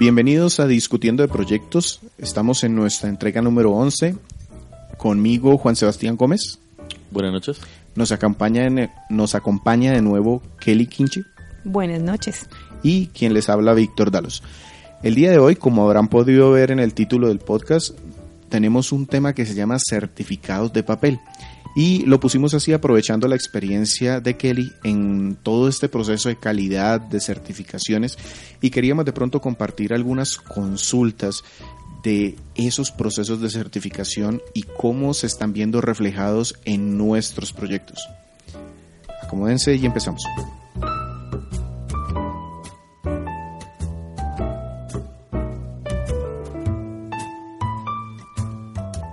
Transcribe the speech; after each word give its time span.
Bienvenidos 0.00 0.60
a 0.60 0.66
Discutiendo 0.66 1.22
de 1.22 1.28
Proyectos. 1.28 2.00
Estamos 2.18 2.64
en 2.64 2.74
nuestra 2.74 3.08
entrega 3.08 3.42
número 3.42 3.72
11. 3.72 4.16
Conmigo, 4.96 5.58
Juan 5.58 5.76
Sebastián 5.76 6.16
Gómez. 6.16 6.58
Buenas 7.10 7.32
noches. 7.32 7.58
Nos 7.94 8.10
acompaña, 8.10 8.64
en- 8.66 8.90
nos 9.10 9.34
acompaña 9.34 9.92
de 9.92 10.00
nuevo 10.02 10.42
Kelly 10.58 10.86
Kinchi 10.86 11.20
Buenas 11.64 12.00
noches. 12.00 12.48
y 12.82 13.08
quien 13.08 13.34
les 13.34 13.48
habla 13.50 13.74
Víctor 13.74 14.10
Dalos. 14.10 14.42
El 15.02 15.14
día 15.14 15.30
de 15.30 15.38
hoy, 15.38 15.56
como 15.56 15.84
habrán 15.84 16.08
podido 16.08 16.50
ver 16.50 16.70
en 16.70 16.78
el 16.80 16.94
título 16.94 17.28
del 17.28 17.38
podcast, 17.38 17.94
tenemos 18.48 18.92
un 18.92 19.06
tema 19.06 19.34
que 19.34 19.44
se 19.46 19.54
llama 19.54 19.76
certificados 19.78 20.72
de 20.72 20.82
papel. 20.82 21.20
Y 21.76 22.04
lo 22.06 22.18
pusimos 22.18 22.54
así 22.54 22.72
aprovechando 22.72 23.28
la 23.28 23.36
experiencia 23.36 24.20
de 24.20 24.36
Kelly 24.36 24.72
en 24.82 25.36
todo 25.36 25.68
este 25.68 25.88
proceso 25.88 26.28
de 26.28 26.36
calidad, 26.36 27.00
de 27.00 27.20
certificaciones, 27.20 28.18
y 28.60 28.70
queríamos 28.70 29.04
de 29.04 29.12
pronto 29.12 29.40
compartir 29.40 29.94
algunas 29.94 30.36
consultas 30.36 31.44
de 32.02 32.36
esos 32.54 32.90
procesos 32.90 33.40
de 33.40 33.50
certificación 33.50 34.42
y 34.54 34.62
cómo 34.62 35.14
se 35.14 35.26
están 35.26 35.52
viendo 35.52 35.80
reflejados 35.80 36.58
en 36.64 36.96
nuestros 36.96 37.52
proyectos. 37.52 38.08
Acomódense 39.22 39.74
y 39.74 39.86
empezamos. 39.86 40.24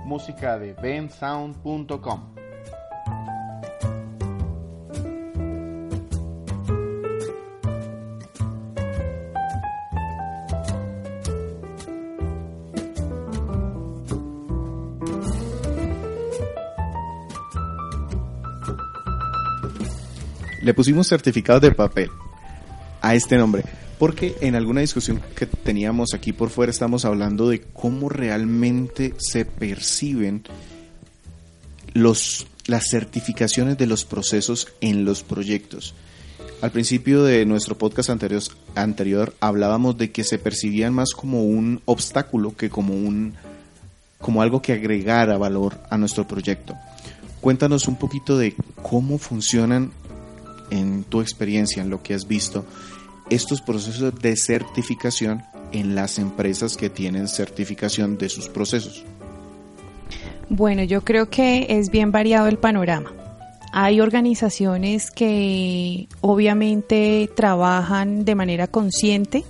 Música 0.04 0.58
de 0.58 0.72
bensound.com. 0.72 2.38
Le 20.68 20.74
pusimos 20.74 21.08
certificados 21.08 21.62
de 21.62 21.72
papel 21.72 22.10
a 23.00 23.14
este 23.14 23.38
nombre. 23.38 23.64
Porque 23.98 24.36
en 24.42 24.54
alguna 24.54 24.82
discusión 24.82 25.22
que 25.34 25.46
teníamos 25.46 26.12
aquí 26.12 26.34
por 26.34 26.50
fuera 26.50 26.70
estamos 26.70 27.06
hablando 27.06 27.48
de 27.48 27.62
cómo 27.62 28.10
realmente 28.10 29.14
se 29.16 29.46
perciben 29.46 30.42
los, 31.94 32.46
las 32.66 32.90
certificaciones 32.90 33.78
de 33.78 33.86
los 33.86 34.04
procesos 34.04 34.68
en 34.82 35.06
los 35.06 35.22
proyectos. 35.22 35.94
Al 36.60 36.70
principio 36.70 37.24
de 37.24 37.46
nuestro 37.46 37.78
podcast 37.78 38.10
anterior, 38.10 38.42
anterior 38.74 39.32
hablábamos 39.40 39.96
de 39.96 40.10
que 40.10 40.22
se 40.22 40.38
percibían 40.38 40.92
más 40.92 41.12
como 41.12 41.44
un 41.44 41.80
obstáculo 41.86 42.54
que 42.54 42.68
como 42.68 42.92
un 42.92 43.36
como 44.18 44.42
algo 44.42 44.60
que 44.60 44.74
agregara 44.74 45.38
valor 45.38 45.80
a 45.88 45.96
nuestro 45.96 46.28
proyecto. 46.28 46.74
Cuéntanos 47.40 47.88
un 47.88 47.96
poquito 47.96 48.36
de 48.36 48.54
cómo 48.82 49.16
funcionan 49.16 49.92
en 50.70 51.04
tu 51.04 51.20
experiencia, 51.20 51.82
en 51.82 51.90
lo 51.90 52.02
que 52.02 52.14
has 52.14 52.26
visto, 52.26 52.64
estos 53.30 53.60
procesos 53.60 54.14
de 54.20 54.36
certificación 54.36 55.42
en 55.72 55.94
las 55.94 56.18
empresas 56.18 56.76
que 56.76 56.90
tienen 56.90 57.28
certificación 57.28 58.16
de 58.18 58.28
sus 58.28 58.48
procesos. 58.48 59.04
Bueno, 60.48 60.82
yo 60.82 61.02
creo 61.02 61.28
que 61.28 61.66
es 61.68 61.90
bien 61.90 62.10
variado 62.10 62.48
el 62.48 62.58
panorama. 62.58 63.12
Hay 63.72 64.00
organizaciones 64.00 65.10
que 65.10 66.08
obviamente 66.22 67.28
trabajan 67.36 68.24
de 68.24 68.34
manera 68.34 68.66
consciente, 68.66 69.44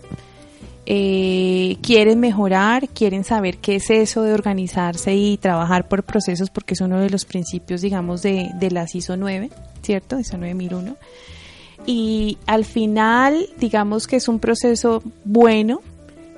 eh, 0.87 1.77
quieren 1.83 2.19
mejorar, 2.19 2.89
quieren 2.89 3.23
saber 3.23 3.59
qué 3.59 3.77
es 3.77 3.91
eso 3.91 4.23
de 4.23 4.33
organizarse 4.33 5.15
y 5.15 5.37
trabajar 5.37 5.87
por 5.87 6.03
procesos 6.03 6.51
porque 6.51 6.75
es 6.75 6.81
uno 6.81 6.99
de 6.99 7.11
los 7.11 7.25
principios, 7.27 7.81
digamos, 7.81 8.23
de, 8.23 8.51
de 8.59 8.71
la 8.71 8.87
ISO 8.93 9.17
9, 9.17 9.51
¿cierto? 9.89 10.19
ISO 10.19 10.37
9001. 10.37 10.99
Y 11.87 12.37
al 12.45 12.67
final, 12.67 13.49
digamos 13.57 14.07
que 14.07 14.17
es 14.17 14.29
un 14.29 14.39
proceso 14.39 15.03
bueno, 15.25 15.81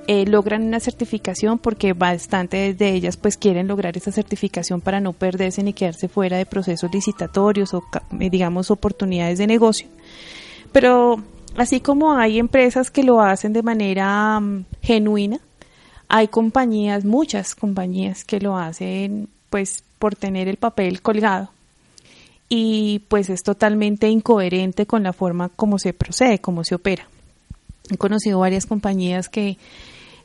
eh, 0.07 0.25
logran 0.25 0.63
una 0.63 0.79
certificación 0.79 1.59
porque 1.59 1.91
bastante 1.91 2.73
de 2.73 2.93
ellas 2.93 3.17
pues 3.17 3.35
quieren 3.35 3.67
lograr 3.67 3.97
esa 3.97 4.13
certificación 4.13 4.79
para 4.79 5.01
no 5.01 5.11
perderse 5.11 5.63
ni 5.63 5.73
quedarse 5.73 6.07
fuera 6.07 6.37
de 6.37 6.45
procesos 6.45 6.89
licitatorios 6.93 7.73
o 7.73 7.83
eh, 8.21 8.29
digamos 8.29 8.71
oportunidades 8.71 9.37
de 9.37 9.47
negocio. 9.47 9.89
Pero 10.71 11.21
así 11.57 11.81
como 11.81 12.13
hay 12.13 12.39
empresas 12.39 12.89
que 12.89 13.03
lo 13.03 13.19
hacen 13.19 13.51
de 13.51 13.63
manera 13.63 14.39
mm, 14.39 14.63
genuina, 14.81 15.41
hay 16.07 16.29
compañías, 16.29 17.03
muchas 17.03 17.53
compañías 17.53 18.23
que 18.23 18.39
lo 18.39 18.57
hacen 18.57 19.27
pues 19.49 19.83
por 19.99 20.15
tener 20.15 20.47
el 20.47 20.55
papel 20.55 21.01
colgado 21.01 21.51
y 22.53 22.99
pues 23.07 23.29
es 23.29 23.43
totalmente 23.43 24.09
incoherente 24.09 24.85
con 24.85 25.03
la 25.03 25.13
forma 25.13 25.47
como 25.47 25.79
se 25.79 25.93
procede, 25.93 26.39
cómo 26.39 26.65
se 26.65 26.75
opera. 26.75 27.07
He 27.89 27.95
conocido 27.95 28.39
varias 28.39 28.65
compañías 28.65 29.29
que 29.29 29.57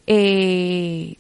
eh, 0.09 1.15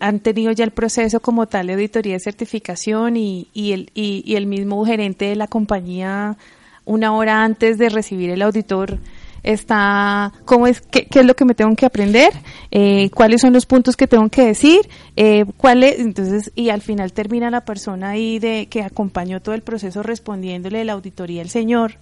han 0.00 0.18
tenido 0.18 0.50
ya 0.50 0.64
el 0.64 0.72
proceso 0.72 1.20
como 1.20 1.46
tal 1.46 1.68
de 1.68 1.74
auditoría 1.74 2.14
de 2.14 2.18
certificación 2.18 3.16
y, 3.16 3.46
el, 3.54 3.92
y 3.94 4.34
el 4.34 4.46
mismo 4.46 4.84
gerente 4.84 5.26
de 5.26 5.36
la 5.36 5.46
compañía 5.46 6.36
una 6.84 7.14
hora 7.14 7.44
antes 7.44 7.78
de 7.78 7.88
recibir 7.88 8.30
el 8.30 8.42
auditor 8.42 8.98
está 9.42 10.32
cómo 10.44 10.66
es 10.66 10.80
qué, 10.80 11.06
qué 11.06 11.20
es 11.20 11.26
lo 11.26 11.34
que 11.34 11.44
me 11.44 11.54
tengo 11.54 11.74
que 11.74 11.86
aprender 11.86 12.32
eh, 12.70 13.10
cuáles 13.10 13.40
son 13.40 13.52
los 13.52 13.66
puntos 13.66 13.96
que 13.96 14.06
tengo 14.06 14.28
que 14.28 14.46
decir 14.46 14.88
eh, 15.16 15.44
cuál 15.56 15.82
es, 15.82 15.98
entonces 15.98 16.52
y 16.54 16.70
al 16.70 16.80
final 16.80 17.12
termina 17.12 17.50
la 17.50 17.64
persona 17.64 18.10
ahí 18.10 18.38
de 18.38 18.68
que 18.70 18.82
acompañó 18.82 19.40
todo 19.40 19.54
el 19.54 19.62
proceso 19.62 20.02
respondiéndole 20.02 20.84
la 20.84 20.92
auditoría 20.92 21.42
al 21.42 21.48
señor 21.48 21.94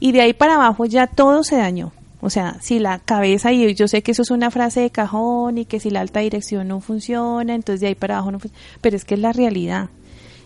y 0.00 0.12
de 0.12 0.20
ahí 0.20 0.32
para 0.32 0.54
abajo 0.54 0.84
ya 0.86 1.06
todo 1.06 1.42
se 1.42 1.56
dañó 1.56 1.92
o 2.20 2.30
sea, 2.30 2.56
si 2.60 2.80
la 2.80 2.98
cabeza, 2.98 3.52
y 3.52 3.74
yo 3.74 3.86
sé 3.86 4.02
que 4.02 4.10
eso 4.10 4.22
es 4.22 4.30
una 4.30 4.50
frase 4.50 4.80
de 4.80 4.90
cajón 4.90 5.58
y 5.58 5.66
que 5.66 5.78
si 5.78 5.90
la 5.90 6.00
alta 6.00 6.20
dirección 6.20 6.66
no 6.66 6.80
funciona, 6.80 7.54
entonces 7.54 7.80
de 7.80 7.88
ahí 7.88 7.94
para 7.94 8.16
abajo 8.16 8.32
no 8.32 8.40
funciona, 8.40 8.64
pero 8.80 8.96
es 8.96 9.04
que 9.04 9.14
es 9.14 9.20
la 9.20 9.32
realidad. 9.32 9.88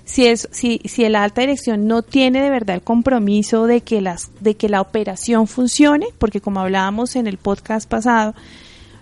Si, 0.05 0.27
es, 0.27 0.49
si, 0.51 0.81
si 0.85 1.09
la 1.09 1.23
alta 1.23 1.43
dirección 1.43 1.87
no 1.87 2.03
tiene 2.03 2.43
de 2.43 2.51
verdad 2.51 2.77
el 2.77 2.83
compromiso 2.83 3.67
de 3.67 3.83
que, 3.83 4.01
las, 4.01 4.31
de 4.41 4.57
que 4.57 4.69
la 4.69 4.81
operación 4.81 5.47
funcione, 5.47 6.07
porque 6.19 6.41
como 6.41 6.61
hablábamos 6.61 7.17
en 7.17 7.27
el 7.27 7.39
podcast 7.39 7.89
pasado, 7.89 8.35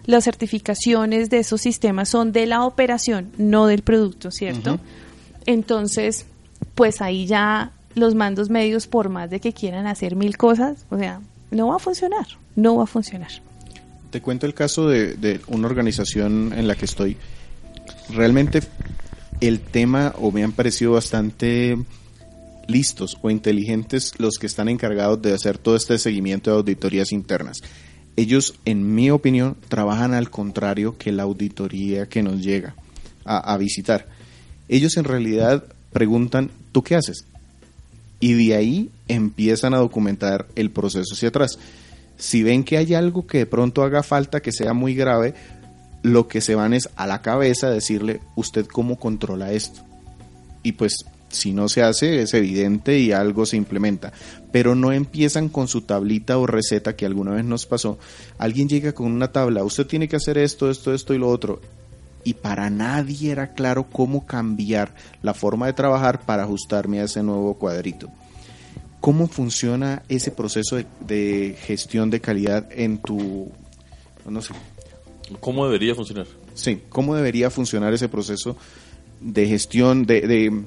las 0.06 0.24
certificaciones 0.24 1.30
de 1.30 1.38
esos 1.38 1.60
sistemas 1.60 2.08
son 2.08 2.32
de 2.32 2.46
la 2.46 2.64
operación, 2.64 3.30
no 3.38 3.66
del 3.66 3.82
producto, 3.82 4.30
¿cierto? 4.30 4.78
Entonces, 5.46 6.26
pues 6.74 7.00
ahí 7.00 7.26
ya 7.26 7.72
los 7.94 8.14
mandos 8.14 8.50
medios, 8.50 8.86
por 8.86 9.08
más 9.08 9.30
de 9.30 9.40
que 9.40 9.52
quieran 9.52 9.86
hacer 9.86 10.16
mil 10.16 10.36
cosas, 10.36 10.86
o 10.90 10.98
sea, 10.98 11.20
no 11.50 11.68
va 11.68 11.76
a 11.76 11.78
funcionar, 11.78 12.26
no 12.56 12.76
va 12.76 12.84
a 12.84 12.86
funcionar. 12.86 13.30
Te 14.10 14.20
cuento 14.20 14.46
el 14.46 14.54
caso 14.54 14.88
de, 14.88 15.14
de 15.14 15.40
una 15.46 15.66
organización 15.66 16.52
en 16.56 16.66
la 16.66 16.74
que 16.74 16.84
estoy. 16.84 17.16
Realmente 18.10 18.60
el 19.40 19.60
tema 19.60 20.14
o 20.18 20.32
me 20.32 20.44
han 20.44 20.52
parecido 20.52 20.92
bastante 20.92 21.78
listos 22.66 23.18
o 23.22 23.30
inteligentes 23.30 24.14
los 24.18 24.38
que 24.38 24.46
están 24.46 24.68
encargados 24.68 25.20
de 25.22 25.34
hacer 25.34 25.58
todo 25.58 25.76
este 25.76 25.98
seguimiento 25.98 26.50
de 26.50 26.56
auditorías 26.56 27.12
internas. 27.12 27.58
Ellos, 28.16 28.54
en 28.64 28.94
mi 28.94 29.10
opinión, 29.10 29.56
trabajan 29.68 30.14
al 30.14 30.30
contrario 30.30 30.96
que 30.98 31.12
la 31.12 31.22
auditoría 31.24 32.06
que 32.06 32.22
nos 32.22 32.42
llega 32.42 32.74
a, 33.24 33.56
visitar. 33.56 34.08
Ellos 34.68 34.96
en 34.96 35.04
realidad 35.04 35.64
preguntan, 35.92 36.50
¿tú 36.72 36.82
qué 36.82 36.96
haces? 36.96 37.26
y 38.20 38.34
de 38.34 38.54
ahí 38.54 38.90
empiezan 39.08 39.74
a 39.74 39.78
documentar 39.78 40.46
el 40.54 40.70
proceso 40.70 41.14
hacia 41.14 41.30
atrás. 41.30 41.58
Si 42.18 42.42
ven 42.42 42.64
que 42.64 42.76
hay 42.76 42.94
algo 42.94 43.26
que 43.26 43.38
de 43.38 43.46
pronto 43.46 43.82
haga 43.82 44.02
falta, 44.02 44.40
que 44.40 44.52
sea 44.52 44.74
muy 44.74 44.94
grave, 44.94 45.34
lo 46.02 46.28
que 46.28 46.40
se 46.40 46.54
van 46.54 46.74
es 46.74 46.88
a 46.96 47.06
la 47.06 47.22
cabeza 47.22 47.70
decirle, 47.70 48.20
¿usted 48.36 48.66
cómo 48.66 48.98
controla 48.98 49.52
esto? 49.52 49.82
Y 50.62 50.72
pues 50.72 51.04
si 51.30 51.52
no 51.52 51.68
se 51.68 51.82
hace 51.82 52.22
es 52.22 52.34
evidente 52.34 52.98
y 52.98 53.12
algo 53.12 53.46
se 53.46 53.56
implementa, 53.56 54.12
pero 54.52 54.74
no 54.74 54.92
empiezan 54.92 55.48
con 55.48 55.68
su 55.68 55.82
tablita 55.82 56.38
o 56.38 56.46
receta 56.46 56.96
que 56.96 57.06
alguna 57.06 57.32
vez 57.32 57.44
nos 57.44 57.66
pasó. 57.66 57.98
Alguien 58.38 58.68
llega 58.68 58.92
con 58.92 59.12
una 59.12 59.32
tabla, 59.32 59.64
usted 59.64 59.86
tiene 59.86 60.08
que 60.08 60.16
hacer 60.16 60.38
esto, 60.38 60.70
esto, 60.70 60.92
esto 60.92 61.14
y 61.14 61.18
lo 61.18 61.28
otro. 61.28 61.60
Y 62.22 62.34
para 62.34 62.68
nadie 62.68 63.30
era 63.30 63.54
claro 63.54 63.88
cómo 63.88 64.26
cambiar 64.26 64.94
la 65.22 65.32
forma 65.32 65.66
de 65.66 65.72
trabajar 65.72 66.20
para 66.20 66.42
ajustarme 66.42 67.00
a 67.00 67.04
ese 67.04 67.22
nuevo 67.22 67.54
cuadrito. 67.54 68.10
¿Cómo 69.00 69.28
funciona 69.28 70.02
ese 70.10 70.30
proceso 70.30 70.76
de, 70.76 70.86
de 71.06 71.56
gestión 71.58 72.10
de 72.10 72.20
calidad 72.20 72.68
en 72.70 72.98
tu, 72.98 73.50
no 74.28 74.42
sé, 74.42 74.52
¿Cómo 75.38 75.64
debería 75.66 75.94
funcionar? 75.94 76.26
sí, 76.54 76.82
cómo 76.88 77.14
debería 77.14 77.50
funcionar 77.50 77.92
ese 77.94 78.08
proceso 78.08 78.56
de 79.20 79.46
gestión 79.46 80.04
de, 80.06 80.22
de 80.22 80.62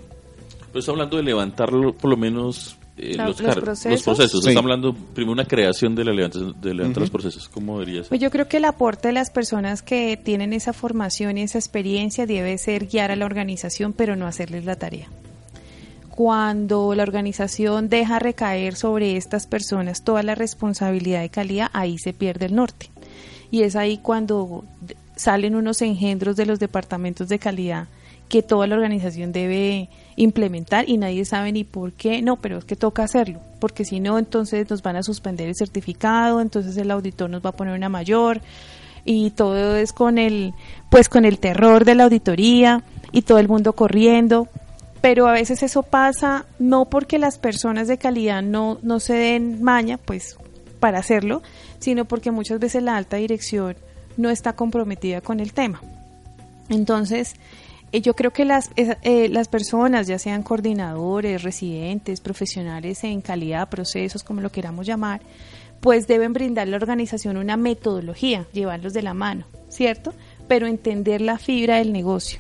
Pues 0.72 0.88
hablando 0.88 1.18
de 1.18 1.24
levantarlo 1.24 1.94
por 1.94 2.10
lo 2.12 2.18
menos 2.18 2.78
eh, 2.96 3.16
La- 3.16 3.28
los, 3.28 3.42
los 3.42 3.56
procesos. 3.56 3.92
los 3.92 4.04
procesos. 4.04 4.44
Sí. 4.44 4.50
Estamos 4.50 4.64
hablando 4.72 4.94
primero 5.16 5.32
una 5.34 5.46
creación 5.46 5.96
de 5.96 6.06
la 6.06 6.14
levantación 6.14 6.56
de, 6.62 6.74
levantar 6.76 7.02
los 7.02 7.10
procesos. 7.10 7.50
¿Cómo 7.50 7.80
debería 7.80 8.02
ser? 8.04 8.10
Pues 8.10 8.22
yo 8.22 8.30
creo 8.30 8.48
que 8.48 8.58
el 8.58 8.66
aporte 8.66 9.08
de 9.08 9.14
las 9.16 9.32
personas 9.32 9.82
que 9.82 10.16
tienen 10.16 10.54
esa 10.54 10.74
formación 10.74 11.38
y 11.38 11.42
esa 11.42 11.58
experiencia 11.58 12.26
debe 12.28 12.56
ser 12.60 12.86
guiar 12.86 13.10
a 13.12 13.16
la 13.16 13.26
organización, 13.26 13.94
pero 13.94 14.16
no 14.16 14.28
hacerles 14.28 14.66
la 14.66 14.76
tarea. 14.76 15.08
Cuando 16.10 16.94
la 16.94 17.02
organización 17.02 17.90
deja 17.90 18.20
recaer 18.20 18.76
sobre 18.76 19.18
estas 19.18 19.48
personas 19.48 20.04
toda 20.04 20.22
la 20.22 20.36
responsabilidad 20.36 21.22
de 21.22 21.30
calidad, 21.30 21.72
ahí 21.74 21.98
se 21.98 22.14
pierde 22.14 22.46
el 22.46 22.54
norte. 22.56 22.92
Y 23.54 23.62
es 23.62 23.76
ahí 23.76 24.00
cuando 24.00 24.66
salen 25.16 25.54
unos 25.54 25.84
engendros 25.84 26.36
de 26.36 26.48
los 26.48 26.58
departamentos 26.58 27.30
de 27.30 27.38
calidad 27.38 27.88
que 28.28 28.42
toda 28.42 28.66
la 28.66 28.74
organización 28.74 29.32
debe 29.32 29.90
implementar 30.16 30.90
y 30.90 30.98
nadie 30.98 31.24
sabe 31.24 31.52
ni 31.52 31.64
por 31.64 31.92
qué, 31.92 32.24
no, 32.24 32.38
pero 32.38 32.58
es 32.58 32.66
que 32.66 32.76
toca 32.76 33.04
hacerlo, 33.04 33.42
porque 33.60 33.86
si 33.86 34.00
no, 34.00 34.18
entonces 34.18 34.68
nos 34.72 34.82
van 34.82 34.96
a 34.96 35.04
suspender 35.04 35.48
el 35.50 35.56
certificado, 35.56 36.42
entonces 36.42 36.76
el 36.78 36.90
auditor 36.90 37.30
nos 37.30 37.46
va 37.46 37.52
a 37.52 37.56
poner 37.56 37.76
una 37.76 37.90
mayor 37.90 38.42
y 39.06 39.30
todo 39.30 39.76
es 39.78 39.94
con 39.94 40.18
el, 40.18 40.56
pues 40.90 41.08
con 41.08 41.24
el 41.24 41.38
terror 41.38 41.86
de 41.86 41.94
la 41.94 42.06
auditoría 42.06 42.84
y 43.12 43.22
todo 43.22 43.38
el 43.38 43.48
mundo 43.48 43.74
corriendo, 43.74 44.48
pero 45.00 45.28
a 45.28 45.32
veces 45.32 45.62
eso 45.62 45.84
pasa 45.84 46.48
no 46.58 46.86
porque 46.86 47.20
las 47.20 47.38
personas 47.38 47.88
de 47.88 48.00
calidad 48.00 48.42
no, 48.42 48.80
no 48.82 49.00
se 49.00 49.14
den 49.14 49.62
maña, 49.62 50.00
pues 50.00 50.38
para 50.80 50.98
hacerlo, 50.98 51.44
sino 51.84 52.06
porque 52.06 52.32
muchas 52.32 52.60
veces 52.60 52.82
la 52.82 52.96
alta 52.96 53.18
dirección 53.18 53.76
no 54.16 54.30
está 54.30 54.54
comprometida 54.54 55.20
con 55.20 55.42
el 55.42 55.52
tema. 55.52 55.82
Entonces, 56.70 57.36
eh, 57.92 58.00
yo 58.00 58.16
creo 58.16 58.32
que 58.32 58.46
las, 58.46 58.70
eh, 58.78 59.28
las 59.28 59.50
personas, 59.50 60.08
ya 60.08 60.18
sean 60.18 60.44
coordinadores, 60.44 61.44
residentes, 61.44 62.22
profesionales 62.22 63.04
en 63.04 63.20
calidad, 63.20 63.68
procesos, 63.68 64.24
como 64.24 64.40
lo 64.40 64.50
queramos 64.50 64.88
llamar, 64.88 65.20
pues 65.82 66.08
deben 66.08 66.32
brindar 66.32 66.70
a 66.70 66.72
la 66.72 66.78
organización 66.78 67.36
una 67.36 67.58
metodología, 67.58 68.48
llevarlos 68.54 68.94
de 68.94 69.02
la 69.02 69.14
mano, 69.14 69.46
¿cierto? 69.68 70.14
Pero 70.48 70.68
entender 70.68 71.20
la 71.20 71.38
fibra 71.38 71.80
del 71.80 71.92
negocio. 71.92 72.40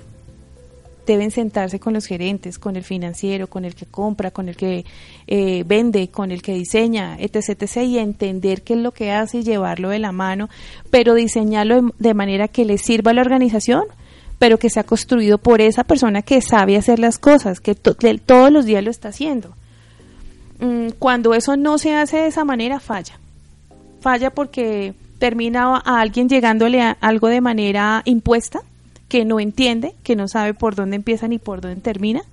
Deben 1.05 1.31
sentarse 1.31 1.79
con 1.79 1.93
los 1.93 2.05
gerentes, 2.05 2.59
con 2.59 2.75
el 2.75 2.83
financiero, 2.83 3.47
con 3.47 3.65
el 3.65 3.75
que 3.75 3.85
compra, 3.85 4.31
con 4.31 4.47
el 4.47 4.55
que 4.55 4.85
eh, 5.27 5.63
vende, 5.65 6.07
con 6.09 6.31
el 6.31 6.41
que 6.41 6.53
diseña, 6.53 7.17
etc, 7.19 7.77
y 7.83 7.97
entender 7.97 8.61
qué 8.61 8.73
es 8.73 8.79
lo 8.79 8.91
que 8.91 9.11
hace 9.11 9.39
y 9.39 9.43
llevarlo 9.43 9.89
de 9.89 9.99
la 9.99 10.11
mano, 10.11 10.49
pero 10.89 11.13
diseñarlo 11.13 11.93
de, 11.97 12.13
manera 12.13 12.47
que 12.47 12.65
le 12.65 12.77
sirva 12.77 13.11
a 13.11 13.13
la 13.13 13.21
organización, 13.21 13.83
pero 14.39 14.57
que 14.57 14.69
sea 14.69 14.83
construido 14.83 15.37
por 15.37 15.61
esa 15.61 15.83
persona 15.83 16.21
que 16.21 16.41
sabe 16.41 16.77
hacer 16.77 16.99
las 16.99 17.17
cosas, 17.17 17.59
que 17.59 17.75
todos 17.75 18.51
los 18.51 18.65
días 18.65 18.83
lo 18.83 18.91
está 18.91 19.09
haciendo. 19.09 19.55
Mm, 20.59 20.91
Cuando 20.99 21.33
eso 21.33 21.57
no 21.57 21.77
se 21.77 21.95
hace 21.95 22.17
de 22.17 22.27
esa 22.27 22.45
manera, 22.45 22.79
falla. 22.79 23.19
Falla 23.99 24.29
porque 24.29 24.93
termina 25.19 25.77
a 25.77 26.01
alguien 26.01 26.29
llegándole 26.29 26.81
a 26.81 26.97
algo 27.01 27.27
de 27.27 27.41
manera 27.41 28.01
impuesta, 28.05 28.61
que 29.13 29.25
no 29.25 29.39
entiende, 29.39 29.93
que 30.01 30.15
no 30.15 30.27
sabe 30.27 30.55
por 30.55 30.73
dónde 30.73 30.95
empieza 30.95 31.27
ni 31.27 31.37
por 31.37 31.61
dónde 31.61 31.79
termina, 31.79 32.23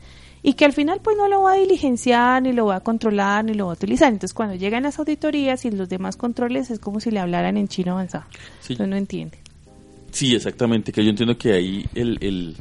y 0.42 0.54
que 0.54 0.64
al 0.64 0.72
final 0.72 0.98
pues 1.04 1.14
no 1.14 1.28
lo 1.28 1.42
va 1.42 1.52
a 1.52 1.56
diligenciar, 1.56 2.40
ni 2.40 2.54
lo 2.54 2.64
va 2.64 2.76
a 2.76 2.80
controlar, 2.80 3.44
ni 3.44 3.52
lo 3.52 3.66
va 3.66 3.72
a 3.72 3.74
utilizar. 3.74 4.10
Entonces 4.10 4.32
cuando 4.32 4.54
llegan 4.54 4.84
las 4.84 4.98
auditorías 4.98 5.66
y 5.66 5.70
los 5.72 5.90
demás 5.90 6.16
controles 6.16 6.70
es 6.70 6.78
como 6.78 6.98
si 6.98 7.10
le 7.10 7.20
hablaran 7.20 7.58
en 7.58 7.68
chino 7.68 7.92
avanzado. 7.92 8.24
Sí. 8.62 8.72
Entonces 8.72 8.88
no 8.88 8.96
entiende. 8.96 9.36
Sí, 10.10 10.34
exactamente, 10.34 10.90
que 10.90 11.04
yo 11.04 11.10
entiendo 11.10 11.36
que 11.36 11.52
ahí 11.52 11.84
el, 11.94 12.16
el, 12.22 12.56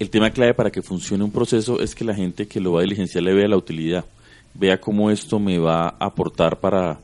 el 0.00 0.10
tema 0.10 0.30
clave 0.30 0.54
para 0.54 0.72
que 0.72 0.82
funcione 0.82 1.22
un 1.22 1.30
proceso 1.30 1.78
es 1.78 1.94
que 1.94 2.04
la 2.04 2.16
gente 2.16 2.48
que 2.48 2.58
lo 2.58 2.72
va 2.72 2.80
a 2.80 2.82
diligenciar 2.82 3.22
le 3.22 3.32
vea 3.32 3.46
la 3.46 3.56
utilidad, 3.56 4.04
vea 4.54 4.80
cómo 4.80 5.12
esto 5.12 5.38
me 5.38 5.56
va 5.60 5.90
a 6.00 6.06
aportar 6.06 6.58
para 6.58 6.98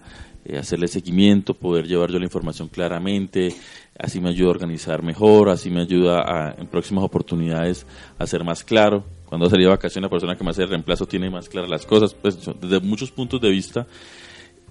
eh, 0.44 0.58
hacerle 0.58 0.88
seguimiento, 0.88 1.54
poder 1.54 1.86
llevar 1.86 2.10
yo 2.10 2.18
la 2.18 2.24
información 2.24 2.68
claramente, 2.68 3.54
así 3.98 4.20
me 4.20 4.30
ayuda 4.30 4.48
a 4.48 4.50
organizar 4.50 5.02
mejor, 5.02 5.48
así 5.48 5.70
me 5.70 5.82
ayuda 5.82 6.20
a, 6.20 6.54
en 6.58 6.66
próximas 6.66 7.04
oportunidades 7.04 7.86
a 8.18 8.26
ser 8.26 8.44
más 8.44 8.64
claro. 8.64 9.04
Cuando 9.26 9.50
salía 9.50 9.66
de 9.66 9.72
vacaciones, 9.72 10.06
la 10.06 10.10
persona 10.10 10.36
que 10.36 10.44
me 10.44 10.50
hace 10.50 10.62
el 10.62 10.68
reemplazo 10.68 11.06
tiene 11.06 11.30
más 11.30 11.48
claras 11.48 11.70
las 11.70 11.86
cosas, 11.86 12.14
pues 12.14 12.38
desde 12.60 12.80
muchos 12.80 13.10
puntos 13.10 13.40
de 13.40 13.50
vista 13.50 13.86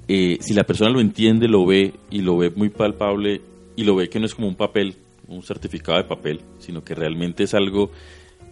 eh, 0.07 0.37
si 0.41 0.53
la 0.53 0.63
persona 0.63 0.89
lo 0.89 0.99
entiende, 0.99 1.47
lo 1.47 1.65
ve 1.65 1.93
y 2.11 2.21
lo 2.21 2.37
ve 2.37 2.49
muy 2.49 2.69
palpable 2.69 3.41
y 3.75 3.83
lo 3.83 3.95
ve 3.95 4.09
que 4.09 4.19
no 4.19 4.25
es 4.25 4.35
como 4.35 4.47
un 4.47 4.55
papel, 4.55 4.95
un 5.27 5.41
certificado 5.43 5.97
de 5.97 6.03
papel, 6.03 6.41
sino 6.59 6.83
que 6.83 6.93
realmente 6.93 7.43
es 7.43 7.53
algo 7.53 7.89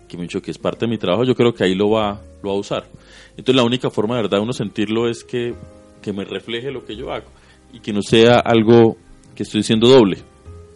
que 0.07 0.17
me 0.17 0.23
dicho 0.23 0.41
que 0.41 0.51
es 0.51 0.57
parte 0.57 0.85
de 0.85 0.89
mi 0.89 0.97
trabajo, 0.97 1.23
yo 1.23 1.35
creo 1.35 1.53
que 1.53 1.63
ahí 1.63 1.75
lo 1.75 1.89
va, 1.89 2.21
lo 2.41 2.49
va 2.49 2.55
a 2.55 2.59
usar. 2.59 2.85
Entonces 3.31 3.55
la 3.55 3.63
única 3.63 3.89
forma 3.89 4.15
de 4.15 4.23
verdad 4.23 4.41
uno 4.41 4.53
sentirlo 4.53 5.09
es 5.09 5.23
que, 5.23 5.53
que 6.01 6.13
me 6.13 6.25
refleje 6.25 6.71
lo 6.71 6.85
que 6.85 6.95
yo 6.95 7.11
hago 7.11 7.27
y 7.73 7.79
que 7.79 7.93
no 7.93 8.01
sea 8.01 8.39
algo 8.39 8.97
que 9.35 9.43
estoy 9.43 9.61
diciendo 9.61 9.87
doble, 9.87 10.17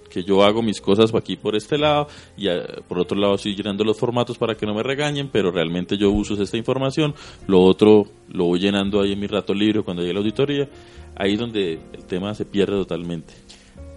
que 0.10 0.24
yo 0.24 0.44
hago 0.44 0.62
mis 0.62 0.80
cosas 0.80 1.14
aquí 1.14 1.36
por 1.36 1.56
este 1.56 1.78
lado 1.78 2.08
y 2.38 2.48
ah, 2.48 2.64
por 2.88 3.00
otro 3.00 3.18
lado 3.18 3.36
estoy 3.36 3.56
llenando 3.56 3.84
los 3.84 3.98
formatos 3.98 4.38
para 4.38 4.56
que 4.56 4.66
no 4.66 4.74
me 4.74 4.84
regañen, 4.84 5.30
pero 5.32 5.52
realmente 5.52 5.98
yo 5.98 6.10
uso 6.12 6.42
esta 6.42 6.58
información, 6.58 7.14
lo 7.48 7.62
otro 7.62 8.06
lo 8.30 8.46
voy 8.46 8.60
llenando 8.60 9.02
ahí 9.02 9.12
en 9.12 9.20
mi 9.20 9.28
rato 9.28 9.54
libre 9.54 9.82
cuando 9.82 10.02
llegue 10.02 10.14
la 10.14 10.20
auditoría, 10.20 10.70
ahí 11.16 11.34
es 11.34 11.40
donde 11.40 11.80
el 11.94 12.06
tema 12.06 12.34
se 12.34 12.46
pierde 12.46 12.78
totalmente. 12.78 13.34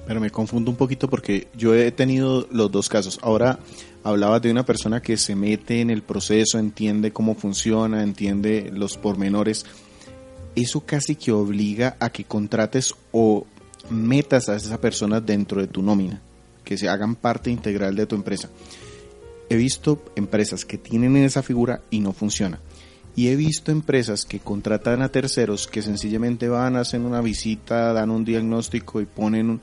Pero 0.08 0.20
me 0.20 0.30
confundo 0.30 0.70
un 0.70 0.76
poquito 0.76 1.06
porque 1.08 1.48
yo 1.54 1.74
he 1.74 1.92
tenido 1.92 2.48
los 2.50 2.72
dos 2.72 2.88
casos. 2.88 3.18
Ahora 3.22 3.58
hablabas 4.02 4.40
de 4.40 4.50
una 4.50 4.64
persona 4.64 5.02
que 5.02 5.18
se 5.18 5.36
mete 5.36 5.82
en 5.82 5.90
el 5.90 6.00
proceso, 6.00 6.58
entiende 6.58 7.12
cómo 7.12 7.34
funciona, 7.34 8.02
entiende 8.02 8.70
los 8.72 8.96
pormenores. 8.96 9.66
Eso 10.60 10.80
casi 10.80 11.14
que 11.14 11.30
obliga 11.30 11.96
a 12.00 12.10
que 12.10 12.24
contrates 12.24 12.92
o 13.12 13.46
metas 13.90 14.48
a 14.48 14.56
esa 14.56 14.80
persona 14.80 15.20
dentro 15.20 15.60
de 15.60 15.68
tu 15.68 15.82
nómina, 15.82 16.20
que 16.64 16.76
se 16.76 16.88
hagan 16.88 17.14
parte 17.14 17.48
integral 17.50 17.94
de 17.94 18.06
tu 18.06 18.16
empresa. 18.16 18.48
He 19.48 19.56
visto 19.56 20.02
empresas 20.16 20.64
que 20.64 20.76
tienen 20.76 21.16
esa 21.16 21.42
figura 21.44 21.80
y 21.90 22.00
no 22.00 22.12
funciona. 22.12 22.58
Y 23.14 23.28
he 23.28 23.36
visto 23.36 23.70
empresas 23.70 24.24
que 24.24 24.40
contratan 24.40 25.00
a 25.02 25.10
terceros 25.10 25.66
que 25.68 25.80
sencillamente 25.82 26.48
van, 26.48 26.74
hacen 26.76 27.04
una 27.04 27.20
visita, 27.20 27.92
dan 27.92 28.10
un 28.10 28.24
diagnóstico 28.24 29.00
y 29.00 29.06
ponen 29.06 29.50
un- 29.50 29.60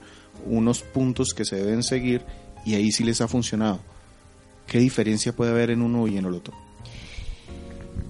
unos 0.48 0.82
puntos 0.82 1.34
que 1.34 1.44
se 1.46 1.58
deben 1.58 1.84
seguir 1.84 2.22
y 2.66 2.76
ahí 2.76 2.92
sí 2.92 3.04
les 3.04 3.20
ha 3.22 3.28
funcionado. 3.28 3.80
¿Qué 4.66 4.80
diferencia 4.80 5.36
puede 5.36 5.52
haber 5.52 5.72
en 5.72 5.82
uno 5.82 6.08
y 6.08 6.18
en 6.18 6.26
el 6.26 6.34
otro? 6.34 6.54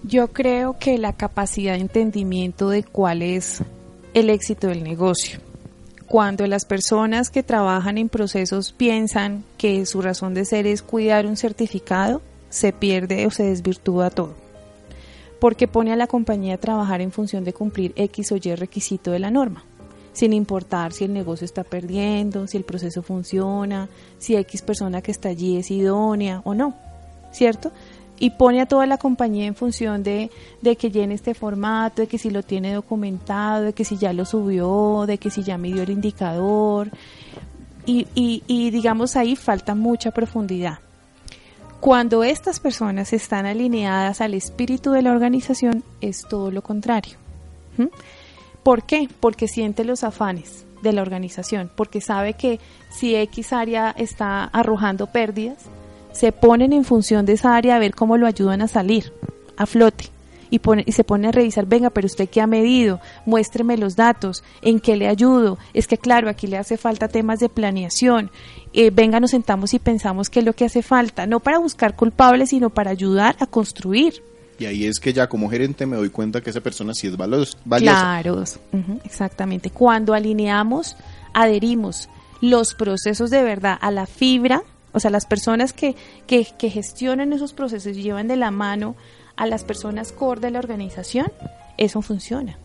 Yo 0.08 0.28
creo 0.28 0.78
que 0.78 1.00
la 1.00 1.14
capacidad 1.14 1.74
de 1.74 1.80
entendimiento 1.80 2.70
de 2.70 2.84
cuál 2.84 3.24
es 3.24 3.64
el 4.14 4.30
éxito 4.30 4.68
del 4.68 4.84
negocio. 4.84 5.40
Cuando 6.06 6.46
las 6.46 6.66
personas 6.66 7.32
que 7.32 7.42
trabajan 7.42 7.98
en 7.98 8.10
procesos 8.10 8.72
piensan 8.72 9.44
que 9.58 9.84
su 9.88 10.04
razón 10.04 10.36
de 10.36 10.46
ser 10.46 10.68
es 10.68 10.84
cuidar 10.84 11.26
un 11.26 11.38
certificado, 11.38 12.22
se 12.52 12.72
pierde 12.72 13.26
o 13.26 13.32
se 13.32 13.46
desvirtúa 13.46 14.12
todo. 14.12 14.36
Porque 15.40 15.68
pone 15.68 15.92
a 15.92 15.96
la 15.96 16.06
compañía 16.06 16.54
a 16.54 16.60
trabajar 16.60 17.02
en 17.02 17.12
función 17.12 17.44
de 17.44 17.54
cumplir 17.54 17.92
X 17.96 18.32
o 18.32 18.36
Y 18.36 18.54
requisito 18.54 19.10
de 19.10 19.18
la 19.18 19.32
norma, 19.32 19.64
sin 20.14 20.34
importar 20.34 20.94
si 20.94 21.06
el 21.06 21.14
negocio 21.14 21.46
está 21.46 21.64
perdiendo, 21.64 22.46
si 22.46 22.58
el 22.58 22.64
proceso 22.64 23.02
funciona, 23.02 23.90
si 24.20 24.36
X 24.36 24.62
persona 24.62 25.02
que 25.02 25.12
está 25.12 25.30
allí 25.30 25.58
es 25.58 25.72
idónea 25.72 26.44
o 26.46 26.54
no, 26.54 26.76
¿cierto? 27.32 27.72
Y 28.19 28.31
pone 28.31 28.62
a 28.62 28.65
toda 28.65 28.86
la 28.86 28.98
compañía 28.98 29.45
en 29.45 29.55
función 29.55 30.03
de, 30.03 30.31
de 30.62 30.75
que 30.75 30.91
llene 30.91 31.15
este 31.15 31.34
formato, 31.34 32.01
de 32.01 32.07
que 32.07 32.17
si 32.17 32.29
lo 32.29 32.43
tiene 32.43 32.74
documentado, 32.74 33.63
de 33.63 33.74
que 33.74 33.84
si 33.84 33.98
ya 33.98 34.13
lo 34.13 34.25
subió, 34.25 35.05
de 35.05 35.17
que 35.17 35.29
si 35.29 35.43
ya 35.43 35.57
midió 35.57 35.84
el 35.84 35.89
indicador. 35.89 36.89
Y, 37.86 38.07
y, 38.15 38.72
digamos 38.72 39.15
ahí 39.15 39.36
falta 39.36 39.75
mucha 39.75 40.12
profundidad. 40.12 40.79
Cuando 41.79 42.24
estas 42.24 42.60
personas 42.60 43.13
están 43.13 43.45
alineadas 43.45 44.22
al 44.22 44.34
espíritu 44.34 44.91
de 44.91 45.03
la 45.03 45.12
organización, 45.12 45.84
es 46.01 46.24
todo 46.27 46.50
lo 46.50 46.63
contrario. 46.63 47.17
¿Mm? 47.77 47.86
¿Por 48.63 48.84
qué? 48.84 49.07
Porque 49.19 49.48
siente 49.48 49.86
los 49.86 50.03
afanes 50.03 50.65
de 50.81 50.93
la 50.93 51.03
organización, 51.03 51.69
porque 51.75 52.01
sabe 52.01 52.34
que 52.34 52.60
si 52.89 53.15
X 53.15 53.53
área 53.53 53.91
está 53.91 54.45
arrojando 54.45 55.07
pérdidas, 55.07 55.57
se 56.15 56.31
ponen 56.31 56.72
en 56.72 56.86
función 56.86 57.25
de 57.25 57.34
esa 57.34 57.55
área 57.55 57.75
a 57.75 57.79
ver 57.79 57.93
cómo 57.93 58.17
lo 58.17 58.25
ayudan 58.25 58.62
a 58.62 58.67
salir 58.67 59.12
a 59.57 59.65
flote 59.65 60.10
y, 60.50 60.60
pone, 60.60 60.84
y 60.86 60.93
se 60.93 61.03
pone 61.03 61.27
a 61.27 61.31
revisar, 61.31 61.65
venga, 61.65 61.89
pero 61.89 62.05
usted 62.05 62.29
qué 62.29 62.39
ha 62.39 62.48
medido, 62.48 63.01
muéstreme 63.25 63.77
los 63.77 63.98
datos, 63.98 64.43
en 64.62 64.79
qué 64.79 64.95
le 64.95 65.07
ayudo, 65.07 65.57
es 65.74 65.88
que 65.88 65.98
claro, 65.98 66.29
aquí 66.29 66.48
le 66.48 66.57
hace 66.57 66.77
falta 66.77 67.10
temas 67.10 67.39
de 67.39 67.50
planeación, 67.50 68.31
eh, 68.74 68.91
venga, 68.91 69.19
nos 69.19 69.31
sentamos 69.31 69.74
y 69.74 69.79
pensamos 69.79 70.29
qué 70.29 70.39
es 70.39 70.45
lo 70.45 70.53
que 70.53 70.65
hace 70.65 70.81
falta, 70.81 71.25
no 71.27 71.41
para 71.41 71.57
buscar 71.60 71.95
culpables, 71.95 72.51
sino 72.51 72.69
para 72.69 72.91
ayudar 72.91 73.36
a 73.39 73.48
construir. 73.48 74.24
Y 74.57 74.65
ahí 74.65 74.86
es 74.86 75.01
que 75.01 75.12
ya 75.12 75.27
como 75.27 75.50
gerente 75.50 75.86
me 75.86 75.98
doy 75.98 76.10
cuenta 76.10 76.39
que 76.39 76.50
esa 76.50 76.62
persona 76.62 76.93
sí 76.93 77.07
es 77.07 77.17
valiosa. 77.17 77.57
Claro, 77.77 78.41
exactamente. 79.03 79.69
Cuando 79.69 80.13
alineamos, 80.13 80.95
adherimos 81.34 82.07
los 82.39 82.74
procesos 82.74 83.29
de 83.31 83.43
verdad 83.43 83.77
a 83.81 83.91
la 83.91 84.05
fibra, 84.05 84.63
o 84.96 85.00
sea, 85.02 85.12
las 85.12 85.25
personas 85.25 85.74
que, 85.74 85.94
que, 86.25 86.46
gestionan 86.70 87.34
esos 87.34 87.52
procesos 87.52 87.98
y 87.98 88.02
llevan 88.02 88.30
de 88.30 88.38
la 88.38 88.50
mano 88.50 88.96
a 89.36 89.46
las 89.46 89.66
personas 89.66 90.14
core 90.14 90.40
de 90.40 90.52
la 90.52 90.60
organización, 90.60 91.28
eso 91.78 92.02
funciona. 92.02 92.58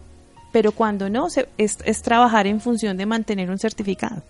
Pero 0.53 0.71
cuando 0.71 1.11
no, 1.11 1.27
es, 1.27 1.79
es 1.85 2.03
trabajar 2.03 2.47
en 2.47 2.61
función 2.61 2.97
de 2.97 3.05
mantener 3.05 3.51
un 3.51 3.59
certificado. 3.59 4.23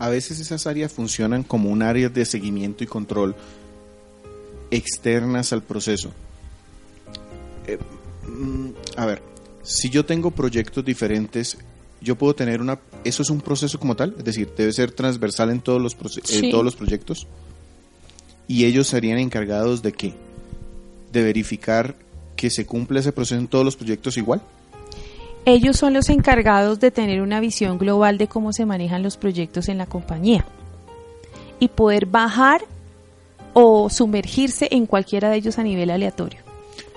A 0.00 0.08
veces 0.08 0.40
esas 0.40 0.66
áreas 0.66 0.92
funcionan 0.92 1.44
como 1.44 1.70
un 1.70 1.82
área 1.82 2.08
de 2.08 2.24
seguimiento 2.24 2.82
y 2.82 2.88
control 2.88 3.36
externas 4.72 5.52
al 5.52 5.62
proceso. 5.62 6.10
Eh, 7.68 7.78
mm, 8.26 8.70
a 8.96 9.06
ver, 9.06 9.22
si 9.62 9.88
yo 9.88 10.04
tengo 10.04 10.32
proyectos 10.32 10.84
diferentes, 10.84 11.58
yo 12.00 12.16
puedo 12.16 12.34
tener 12.34 12.60
una... 12.60 12.78
¿Eso 13.04 13.22
es 13.22 13.30
un 13.30 13.40
proceso 13.40 13.78
como 13.78 13.96
tal? 13.96 14.14
Es 14.18 14.24
decir, 14.24 14.52
debe 14.56 14.72
ser 14.72 14.92
transversal 14.92 15.50
en 15.50 15.60
todos 15.60 15.80
los, 15.80 15.96
en 16.30 16.50
todos 16.50 16.64
los 16.64 16.76
proyectos. 16.76 17.26
Y 18.48 18.64
ellos 18.64 18.86
serían 18.86 19.18
encargados 19.18 19.82
de 19.82 19.92
qué? 19.92 20.14
De 21.12 21.22
verificar 21.22 21.94
que 22.36 22.50
se 22.50 22.66
cumple 22.66 23.00
ese 23.00 23.12
proceso 23.12 23.38
en 23.40 23.48
todos 23.48 23.64
los 23.64 23.76
proyectos 23.76 24.16
igual. 24.16 24.40
Ellos 25.44 25.76
son 25.76 25.94
los 25.94 26.08
encargados 26.08 26.80
de 26.80 26.90
tener 26.90 27.22
una 27.22 27.40
visión 27.40 27.78
global 27.78 28.18
de 28.18 28.28
cómo 28.28 28.52
se 28.52 28.66
manejan 28.66 29.02
los 29.02 29.16
proyectos 29.16 29.68
en 29.68 29.78
la 29.78 29.86
compañía 29.86 30.44
y 31.58 31.68
poder 31.68 32.06
bajar 32.06 32.62
o 33.52 33.88
sumergirse 33.90 34.68
en 34.70 34.86
cualquiera 34.86 35.30
de 35.30 35.36
ellos 35.36 35.58
a 35.58 35.62
nivel 35.62 35.90
aleatorio. 35.90 36.49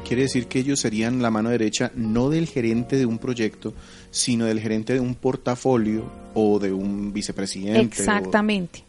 Quiere 0.05 0.23
decir 0.23 0.47
que 0.47 0.59
ellos 0.59 0.79
serían 0.79 1.21
la 1.21 1.31
mano 1.31 1.49
derecha 1.49 1.91
no 1.95 2.29
del 2.29 2.47
gerente 2.47 2.97
de 2.97 3.05
un 3.05 3.17
proyecto, 3.17 3.73
sino 4.11 4.45
del 4.45 4.59
gerente 4.59 4.93
de 4.93 4.99
un 4.99 5.15
portafolio 5.15 6.11
o 6.33 6.59
de 6.59 6.73
un 6.73 7.13
vicepresidente. 7.13 7.79
Exactamente. 7.81 8.83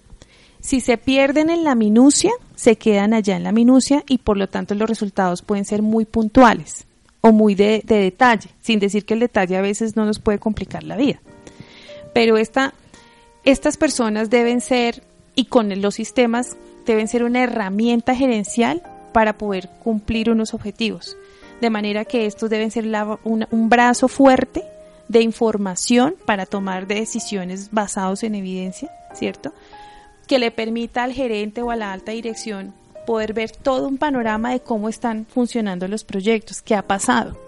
Si 0.60 0.80
se 0.80 0.96
pierden 0.96 1.50
en 1.50 1.62
la 1.62 1.74
minucia, 1.74 2.32
se 2.54 2.76
quedan 2.76 3.12
allá 3.12 3.36
en 3.36 3.44
la 3.44 3.52
minucia 3.52 4.02
y 4.08 4.18
por 4.18 4.36
lo 4.36 4.48
tanto 4.48 4.74
los 4.74 4.88
resultados 4.88 5.42
pueden 5.42 5.64
ser 5.64 5.82
muy 5.82 6.04
puntuales 6.04 6.86
o 7.20 7.32
muy 7.32 7.54
de, 7.54 7.82
detalle, 7.86 8.50
sin 8.60 8.80
decir 8.80 9.04
que 9.04 9.14
el 9.14 9.20
detalle 9.20 9.56
a 9.56 9.62
veces 9.62 9.96
no 9.96 10.04
nos 10.04 10.18
puede 10.18 10.38
complicar 10.38 10.82
la 10.82 10.96
vida. 10.96 11.20
Pero 12.12 12.36
esta, 12.36 12.74
estas 13.44 13.76
personas 13.76 14.30
deben 14.30 14.60
ser, 14.60 15.02
y 15.34 15.46
con 15.46 15.80
los 15.80 15.94
sistemas, 15.94 16.56
deben 16.86 17.08
ser 17.08 17.24
una 17.24 17.42
herramienta 17.42 18.14
gerencial 18.14 18.82
para 19.14 19.38
poder 19.38 19.70
cumplir 19.82 20.28
unos 20.28 20.52
objetivos. 20.52 21.16
De 21.62 21.70
manera 21.70 22.04
que 22.04 22.26
estos 22.26 22.50
deben 22.50 22.70
ser 22.70 22.84
un 23.22 23.68
brazo 23.70 24.08
fuerte 24.08 24.64
de 25.08 25.22
información 25.22 26.16
para 26.26 26.44
tomar 26.44 26.88
decisiones 26.88 27.70
basados 27.70 28.24
en 28.24 28.34
evidencia, 28.34 28.90
¿cierto? 29.14 29.54
Que 30.26 30.40
le 30.40 30.50
permita 30.50 31.04
al 31.04 31.12
gerente 31.12 31.62
o 31.62 31.70
a 31.70 31.76
la 31.76 31.92
alta 31.92 32.10
dirección 32.12 32.74
poder 33.06 33.34
ver 33.34 33.52
todo 33.52 33.86
un 33.86 33.98
panorama 33.98 34.50
de 34.50 34.60
cómo 34.60 34.88
están 34.88 35.26
funcionando 35.26 35.86
los 35.86 36.04
proyectos, 36.04 36.60
qué 36.60 36.74
ha 36.74 36.82
pasado, 36.82 37.38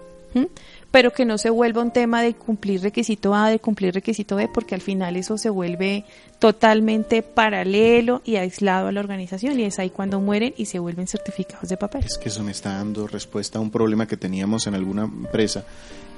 pero 0.91 1.11
que 1.11 1.25
no 1.25 1.37
se 1.37 1.49
vuelva 1.49 1.81
un 1.81 1.91
tema 1.91 2.21
de 2.21 2.33
cumplir 2.35 2.81
requisito 2.81 3.33
A, 3.33 3.49
de 3.49 3.59
cumplir 3.59 3.93
requisito 3.93 4.35
B, 4.35 4.49
porque 4.53 4.75
al 4.75 4.81
final 4.81 5.15
eso 5.15 5.37
se 5.37 5.49
vuelve 5.49 6.05
totalmente 6.39 7.23
paralelo 7.23 8.21
y 8.23 8.35
aislado 8.35 8.87
a 8.87 8.91
la 8.91 8.99
organización 8.99 9.59
y 9.59 9.63
es 9.63 9.79
ahí 9.79 9.89
cuando 9.89 10.19
mueren 10.19 10.53
y 10.57 10.65
se 10.65 10.79
vuelven 10.79 11.07
certificados 11.07 11.69
de 11.69 11.77
papel. 11.77 12.03
Es 12.05 12.17
que 12.17 12.29
eso 12.29 12.43
me 12.43 12.51
está 12.51 12.73
dando 12.73 13.07
respuesta 13.07 13.59
a 13.59 13.61
un 13.61 13.71
problema 13.71 14.07
que 14.07 14.17
teníamos 14.17 14.67
en 14.67 14.75
alguna 14.75 15.03
empresa 15.03 15.65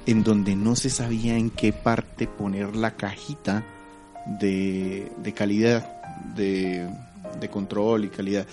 en 0.05 0.23
donde 0.23 0.55
no 0.55 0.75
se 0.75 0.89
sabía 0.89 1.37
en 1.37 1.49
qué 1.49 1.73
parte 1.73 2.27
poner 2.27 2.75
la 2.75 2.95
cajita 2.95 3.63
de, 4.39 5.11
de 5.17 5.33
calidad, 5.33 6.01
de, 6.35 6.87
de 7.39 7.49
control 7.49 8.05
y 8.05 8.09
calidad 8.09 8.45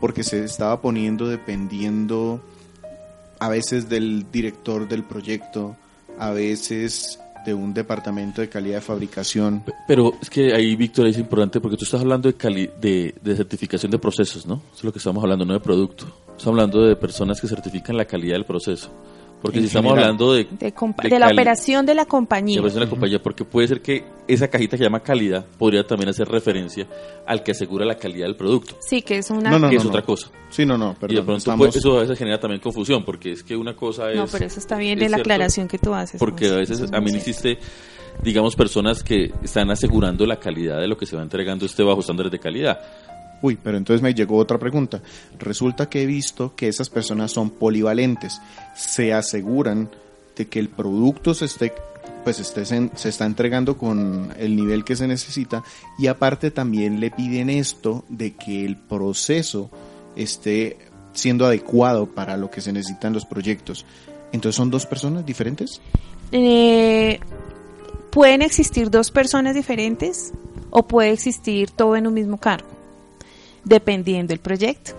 porque 0.00 0.22
se 0.22 0.44
estaba 0.44 0.82
poniendo 0.82 1.28
dependiendo 1.28 2.42
a 3.44 3.48
veces 3.48 3.90
del 3.90 4.24
director 4.32 4.88
del 4.88 5.04
proyecto, 5.04 5.76
a 6.18 6.30
veces 6.30 7.18
de 7.44 7.52
un 7.52 7.74
departamento 7.74 8.40
de 8.40 8.48
calidad 8.48 8.76
de 8.76 8.80
fabricación. 8.80 9.62
Pero 9.86 10.14
es 10.22 10.30
que 10.30 10.54
ahí, 10.54 10.74
Víctor, 10.76 11.06
es 11.08 11.18
importante 11.18 11.60
porque 11.60 11.76
tú 11.76 11.84
estás 11.84 12.00
hablando 12.00 12.32
de, 12.32 12.70
de, 12.80 13.14
de, 13.20 13.36
certificación 13.36 13.92
de 13.92 13.98
procesos, 13.98 14.46
¿no? 14.46 14.62
Eso 14.68 14.78
es 14.78 14.84
lo 14.84 14.92
que 14.92 14.98
estamos 14.98 15.22
hablando, 15.22 15.44
no 15.44 15.52
de 15.52 15.60
producto. 15.60 16.06
Estamos 16.38 16.46
hablando 16.46 16.86
de 16.86 16.96
personas 16.96 17.38
que 17.38 17.46
certifican 17.46 17.98
la 17.98 18.06
calidad 18.06 18.36
del 18.36 18.46
proceso. 18.46 18.90
Porque 19.44 19.60
si 19.60 19.66
estamos 19.66 19.92
hablando 19.92 20.32
de... 20.32 20.44
De, 20.44 21.18
la 21.18 21.28
operación 21.28 21.84
de 21.84 21.94
la 21.94 22.06
compañía. 22.06 22.62
De 22.62 22.80
la 22.80 22.88
compañía, 22.88 23.22
porque 23.22 23.44
puede 23.44 23.68
ser 23.68 23.82
que 23.82 24.02
esa 24.26 24.48
cajita 24.48 24.78
que 24.78 24.84
llama 24.84 25.00
calidad 25.00 25.44
podría 25.58 25.86
también 25.86 26.08
hacer 26.08 26.26
referencia 26.26 26.88
al 27.26 27.42
que 27.42 27.50
asegura 27.52 27.84
la 27.84 27.96
calidad 27.98 28.24
del 28.24 28.36
producto. 28.36 28.78
Sí, 28.80 29.02
que 29.02 29.18
es 29.18 29.28
una... 29.28 29.68
que 29.68 29.76
es 29.76 29.84
otra 29.84 30.00
cosa. 30.00 30.30
Sí, 30.48 30.64
no, 30.64 30.78
no, 30.78 30.94
perdón. 30.94 31.14
Y 31.14 31.20
de 31.20 31.26
pronto 31.26 31.66
eso 31.66 31.98
a 31.98 32.00
veces 32.00 32.18
genera 32.18 32.40
también 32.40 32.62
confusión, 32.62 33.04
porque 33.04 33.32
es 33.32 33.42
que 33.42 33.54
una 33.54 33.76
cosa 33.76 34.10
es... 34.10 34.16
No, 34.16 34.26
pero 34.32 34.46
eso 34.46 34.58
está 34.58 34.78
bien 34.78 34.98
de 34.98 35.10
la 35.10 35.18
aclaración 35.18 35.68
que 35.68 35.76
tú 35.76 35.92
haces. 35.92 36.18
Porque 36.18 36.48
a 36.48 36.56
veces 36.56 36.90
a 36.90 37.00
mí 37.02 37.10
existe 37.14 37.58
digamos, 38.22 38.56
personas 38.56 39.02
que 39.02 39.32
están 39.42 39.70
asegurando 39.70 40.24
la 40.26 40.38
calidad 40.38 40.80
de 40.80 40.88
lo 40.88 40.96
que 40.96 41.04
se 41.04 41.16
va 41.16 41.22
entregando 41.22 41.66
este 41.66 41.82
bajo 41.82 42.00
estándares 42.00 42.32
de 42.32 42.38
calidad. 42.38 42.80
Uy, 43.44 43.58
pero 43.62 43.76
entonces 43.76 44.00
me 44.00 44.14
llegó 44.14 44.38
otra 44.38 44.58
pregunta. 44.58 45.02
Resulta 45.38 45.90
que 45.90 46.02
he 46.02 46.06
visto 46.06 46.54
que 46.56 46.66
esas 46.66 46.88
personas 46.88 47.30
son 47.30 47.50
polivalentes. 47.50 48.40
Se 48.74 49.12
aseguran 49.12 49.90
de 50.34 50.46
que 50.46 50.58
el 50.58 50.70
producto 50.70 51.34
se 51.34 51.44
esté 51.44 51.74
pues 52.24 52.40
esté, 52.40 52.64
se 52.64 53.08
está 53.10 53.26
entregando 53.26 53.76
con 53.76 54.32
el 54.38 54.56
nivel 54.56 54.82
que 54.82 54.96
se 54.96 55.06
necesita 55.06 55.62
y 55.98 56.06
aparte 56.06 56.50
también 56.50 57.00
le 57.00 57.10
piden 57.10 57.50
esto 57.50 58.06
de 58.08 58.32
que 58.32 58.64
el 58.64 58.78
proceso 58.78 59.68
esté 60.16 60.78
siendo 61.12 61.44
adecuado 61.44 62.06
para 62.06 62.38
lo 62.38 62.50
que 62.50 62.62
se 62.62 62.72
necesitan 62.72 63.12
los 63.12 63.26
proyectos. 63.26 63.84
Entonces 64.32 64.56
son 64.56 64.70
dos 64.70 64.86
personas 64.86 65.26
diferentes. 65.26 65.82
Eh, 66.32 67.20
pueden 68.08 68.40
existir 68.40 68.90
dos 68.90 69.10
personas 69.10 69.54
diferentes 69.54 70.32
o 70.70 70.88
puede 70.88 71.10
existir 71.10 71.70
todo 71.70 71.94
en 71.94 72.06
un 72.06 72.14
mismo 72.14 72.38
cargo 72.38 72.73
dependiendo 73.64 74.30
del 74.30 74.40
proyecto. 74.40 74.92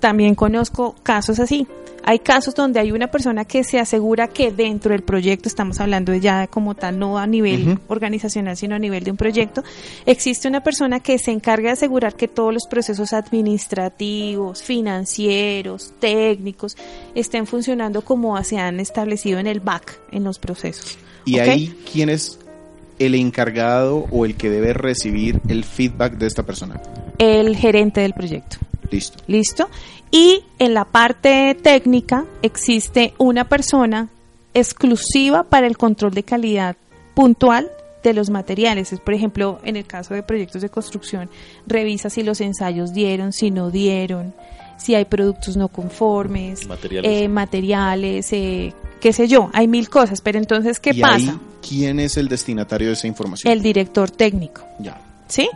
También 0.00 0.34
conozco 0.34 0.94
casos 1.02 1.40
así. 1.40 1.66
Hay 2.08 2.20
casos 2.20 2.54
donde 2.54 2.78
hay 2.78 2.92
una 2.92 3.08
persona 3.08 3.44
que 3.44 3.64
se 3.64 3.80
asegura 3.80 4.28
que 4.28 4.52
dentro 4.52 4.92
del 4.92 5.02
proyecto, 5.02 5.48
estamos 5.48 5.80
hablando 5.80 6.12
de 6.12 6.20
ya 6.20 6.46
como 6.46 6.76
tal, 6.76 7.00
no 7.00 7.18
a 7.18 7.26
nivel 7.26 7.80
organizacional, 7.88 8.56
sino 8.56 8.76
a 8.76 8.78
nivel 8.78 9.02
de 9.02 9.10
un 9.10 9.16
proyecto, 9.16 9.64
existe 10.04 10.46
una 10.46 10.62
persona 10.62 11.00
que 11.00 11.18
se 11.18 11.32
encarga 11.32 11.70
de 11.70 11.72
asegurar 11.72 12.14
que 12.14 12.28
todos 12.28 12.54
los 12.54 12.68
procesos 12.68 13.12
administrativos, 13.12 14.62
financieros, 14.62 15.94
técnicos, 15.98 16.76
estén 17.16 17.44
funcionando 17.44 18.02
como 18.02 18.40
se 18.44 18.58
han 18.58 18.78
establecido 18.78 19.40
en 19.40 19.48
el 19.48 19.58
back, 19.58 19.98
en 20.12 20.22
los 20.22 20.38
procesos. 20.38 20.96
¿Y 21.24 21.40
ahí 21.40 21.76
quién 21.92 22.08
es 22.08 22.38
el 23.00 23.16
encargado 23.16 24.06
o 24.12 24.24
el 24.24 24.36
que 24.36 24.48
debe 24.48 24.74
recibir 24.74 25.40
el 25.48 25.64
feedback 25.64 26.18
de 26.18 26.28
esta 26.28 26.44
persona? 26.44 26.80
El 27.18 27.56
gerente 27.56 28.00
del 28.00 28.12
proyecto. 28.12 28.58
Listo. 28.90 29.22
Listo. 29.26 29.68
Y 30.10 30.44
en 30.58 30.74
la 30.74 30.84
parte 30.84 31.56
técnica 31.60 32.24
existe 32.42 33.14
una 33.18 33.48
persona 33.48 34.08
exclusiva 34.54 35.44
para 35.44 35.66
el 35.66 35.76
control 35.76 36.14
de 36.14 36.22
calidad 36.22 36.76
puntual 37.14 37.70
de 38.02 38.14
los 38.14 38.30
materiales. 38.30 38.92
Es, 38.92 39.00
por 39.00 39.14
ejemplo, 39.14 39.58
en 39.64 39.76
el 39.76 39.86
caso 39.86 40.14
de 40.14 40.22
proyectos 40.22 40.62
de 40.62 40.68
construcción, 40.68 41.28
revisa 41.66 42.08
si 42.08 42.22
los 42.22 42.40
ensayos 42.40 42.92
dieron, 42.92 43.32
si 43.32 43.50
no 43.50 43.70
dieron, 43.70 44.32
si 44.78 44.94
hay 44.94 45.04
productos 45.04 45.56
no 45.56 45.68
conformes, 45.68 46.66
materiales, 46.66 47.10
eh, 47.10 47.28
materiales 47.28 48.32
eh, 48.32 48.72
qué 49.00 49.12
sé 49.12 49.28
yo, 49.28 49.50
hay 49.52 49.68
mil 49.68 49.88
cosas, 49.88 50.20
pero 50.20 50.38
entonces, 50.38 50.80
¿qué 50.80 50.94
pasa? 50.94 51.38
¿Quién 51.66 52.00
es 52.00 52.16
el 52.16 52.28
destinatario 52.28 52.88
de 52.88 52.94
esa 52.94 53.06
información? 53.06 53.52
El 53.52 53.62
director 53.62 54.10
técnico. 54.10 54.62
Ya. 54.78 55.00
¿Sí? 55.26 55.48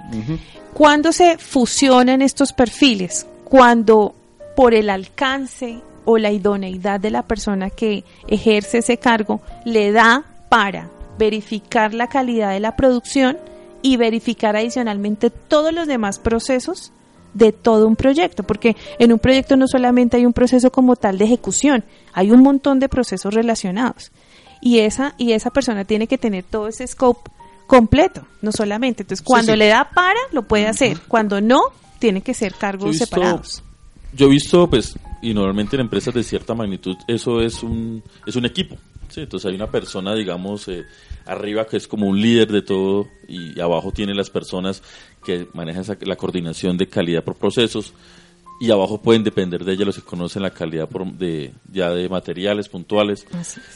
¿Cuándo 0.75 1.13
se 1.13 1.39
fusionan 1.39 2.23
estos 2.23 2.53
perfiles? 2.53 3.27
Cuando 3.45 4.15
por 4.57 4.75
el 4.75 4.91
alcance 4.91 5.81
o 6.05 6.19
la 6.19 6.31
idoneidad 6.31 7.01
de 7.01 7.11
la 7.11 7.23
persona 7.23 7.71
que 7.71 8.05
ejerce 8.27 8.79
ese 8.79 8.99
cargo 8.99 9.41
le 9.65 9.93
da 9.93 10.25
para 10.49 10.89
verificar 11.19 11.95
la 11.95 12.09
calidad 12.09 12.51
de 12.51 12.61
la 12.61 12.77
producción 12.77 13.39
y 13.83 13.97
verificar 13.97 14.57
adicionalmente 14.57 15.31
todos 15.31 15.73
los 15.73 15.87
demás 15.87 16.19
procesos 16.19 16.93
de 17.35 17.53
todo 17.53 17.87
un 17.87 17.97
proyecto, 17.97 18.43
porque 18.43 18.77
en 18.99 19.13
un 19.13 19.19
proyecto 19.19 19.57
no 19.57 19.69
solamente 19.69 20.17
hay 20.17 20.27
un 20.27 20.33
proceso 20.33 20.73
como 20.73 20.97
tal 20.97 21.19
de 21.19 21.27
ejecución, 21.27 21.85
hay 22.13 22.33
un 22.33 22.43
montón 22.43 22.81
de 22.81 22.89
procesos 22.89 23.35
relacionados. 23.35 24.11
Y 24.61 24.81
esa, 24.81 25.15
y 25.17 25.33
esa 25.33 25.51
persona 25.51 25.85
tiene 25.85 26.07
que 26.07 26.19
tener 26.19 26.45
todo 26.45 26.69
ese 26.69 26.87
scope 26.87 27.31
completo, 27.71 28.27
no 28.43 28.51
solamente. 28.51 29.05
Entonces, 29.05 29.25
cuando 29.25 29.55
le 29.55 29.69
da 29.69 29.91
para, 29.95 30.19
lo 30.33 30.43
puede 30.43 30.67
hacer. 30.67 30.99
Cuando 31.07 31.41
no, 31.41 31.61
tiene 32.01 32.21
que 32.21 32.35
ser 32.35 32.53
cargos 32.55 32.99
separados. 32.99 33.63
Yo 34.13 34.27
he 34.27 34.31
visto, 34.31 34.69
pues, 34.69 34.99
y 35.23 35.33
normalmente 35.33 35.77
en 35.77 35.83
empresas 35.83 36.13
de 36.13 36.25
cierta 36.25 36.53
magnitud, 36.53 36.97
eso 37.07 37.41
es 37.41 37.63
un, 37.63 38.03
es 38.27 38.35
un 38.35 38.45
equipo. 38.45 38.77
¿sí? 39.09 39.21
Entonces 39.21 39.49
hay 39.49 39.55
una 39.55 39.71
persona, 39.71 40.17
digamos, 40.17 40.67
eh, 40.67 40.85
arriba 41.27 41.65
que 41.65 41.77
es 41.77 41.87
como 41.87 42.09
un 42.09 42.21
líder 42.21 42.51
de 42.51 42.63
todo 42.63 43.07
y 43.29 43.61
abajo 43.61 43.93
tiene 43.93 44.15
las 44.15 44.31
personas 44.31 44.83
que 45.25 45.47
manejan 45.53 45.85
la 46.01 46.17
coordinación 46.17 46.77
de 46.77 46.89
calidad 46.89 47.23
por 47.23 47.37
procesos 47.37 47.95
y 48.61 48.73
abajo 48.73 49.01
pueden 49.01 49.23
depender 49.23 49.65
de 49.65 49.75
ella 49.75 49.85
los 49.85 49.95
que 49.95 50.03
conocen 50.03 50.43
la 50.43 50.51
calidad 50.51 50.89
de 50.89 51.53
ya 51.71 51.91
de 51.91 52.09
materiales 52.09 52.69
puntuales. 52.69 53.29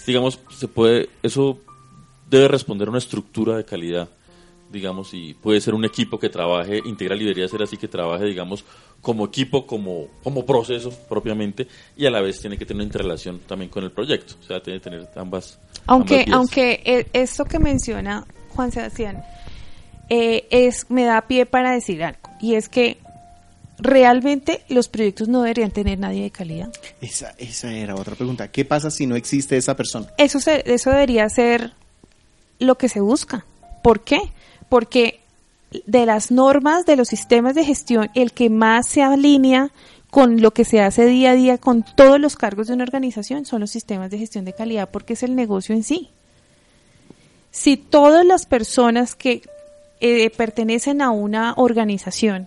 Digamos, 0.05 0.41
se 0.51 0.67
puede 0.67 1.11
eso 1.23 1.61
debe 2.29 2.49
responder 2.49 2.89
a 2.89 2.91
una 2.91 2.99
estructura 2.99 3.57
de 3.57 3.65
calidad, 3.65 4.09
digamos, 4.71 5.15
y 5.15 5.35
puede 5.35 5.61
ser 5.61 5.75
un 5.75 5.85
equipo 5.85 6.19
que 6.19 6.29
trabaje, 6.29 6.81
integral 6.85 7.21
y 7.21 7.25
debería 7.25 7.49
ser 7.49 7.63
así 7.63 7.77
que 7.77 7.89
trabaje, 7.89 8.25
digamos, 8.25 8.65
como 9.01 9.27
equipo, 9.27 9.67
como, 9.67 10.09
como 10.23 10.45
proceso 10.45 10.91
propiamente, 11.09 11.69
y 11.97 12.07
a 12.07 12.11
la 12.11 12.21
vez 12.21 12.41
tiene 12.41 12.57
que 12.57 12.65
tener 12.65 12.79
una 12.79 12.85
interrelación 12.85 13.41
también 13.41 13.71
con 13.71 13.85
el 13.85 13.93
proyecto, 13.93 14.35
o 14.41 14.47
sea, 14.47 14.63
tiene 14.63 14.81
que 14.81 14.91
tener 14.91 15.09
ambas. 15.17 15.59
Aunque, 15.87 16.27
aunque 16.33 16.81
e, 16.85 17.07
esto 17.13 17.45
que 17.45 17.59
menciona 17.59 18.27
Juan 18.49 18.73
Sebastián, 18.73 19.23
eh, 20.09 20.47
es, 20.51 20.91
me 20.91 21.05
da 21.05 21.23
pie 21.27 21.47
para 21.47 21.73
decir 21.73 22.03
algo, 22.03 22.31
y 22.41 22.55
es 22.55 22.69
que 22.69 22.99
realmente 23.79 24.63
los 24.69 24.89
proyectos 24.89 25.29
no 25.29 25.43
deberían 25.43 25.71
tener 25.71 25.99
nadie 25.99 26.23
de 26.23 26.31
calidad. 26.31 26.73
Esa, 27.01 27.35
esa 27.39 27.73
era 27.73 27.95
otra 27.95 28.15
pregunta. 28.15 28.51
¿Qué 28.51 28.65
pasa 28.65 28.91
si 28.91 29.07
no 29.07 29.17
existe 29.17 29.57
esa 29.57 29.77
persona? 29.77 30.07
Eso, 30.17 30.39
eso 30.49 30.91
debería 30.91 31.29
ser 31.29 31.73
lo 32.59 32.77
que 32.77 32.89
se 32.89 33.01
busca. 33.01 33.45
¿Por 33.83 34.01
qué? 34.01 34.21
Porque 34.69 35.21
de 35.87 36.07
las 36.07 36.31
normas 36.31 36.87
de 36.87 36.97
los 36.97 37.09
sistemas 37.09 37.55
de 37.55 37.65
gestión, 37.65 38.11
el 38.15 38.33
que 38.33 38.51
más 38.51 38.87
se 38.87 39.03
alinea 39.03 39.71
con 40.11 40.41
lo 40.41 40.53
que 40.53 40.65
se 40.65 40.81
hace 40.81 41.07
día 41.07 41.33
a 41.33 41.35
día 41.35 41.59
con 41.59 41.83
todos 41.83 42.21
los 42.21 42.37
cargos 42.37 42.69
de 42.69 42.75
una 42.75 42.85
organización 42.85 43.47
son 43.47 43.61
los 43.61 43.73
sistemas 43.73 44.13
de 44.13 44.19
gestión 44.19 44.45
de 44.45 44.53
calidad 44.53 44.89
porque 44.89 45.15
es 45.15 45.25
el 45.25 45.35
negocio 45.35 45.75
en 45.75 45.83
sí. 45.83 46.09
Si 47.51 47.77
todas 47.77 48.25
las 48.25 48.47
personas 48.47 49.17
que 49.17 49.43
eh, 50.01 50.31
pertenecen 50.31 51.03
a 51.03 51.11
una 51.11 51.55
organización, 51.57 52.47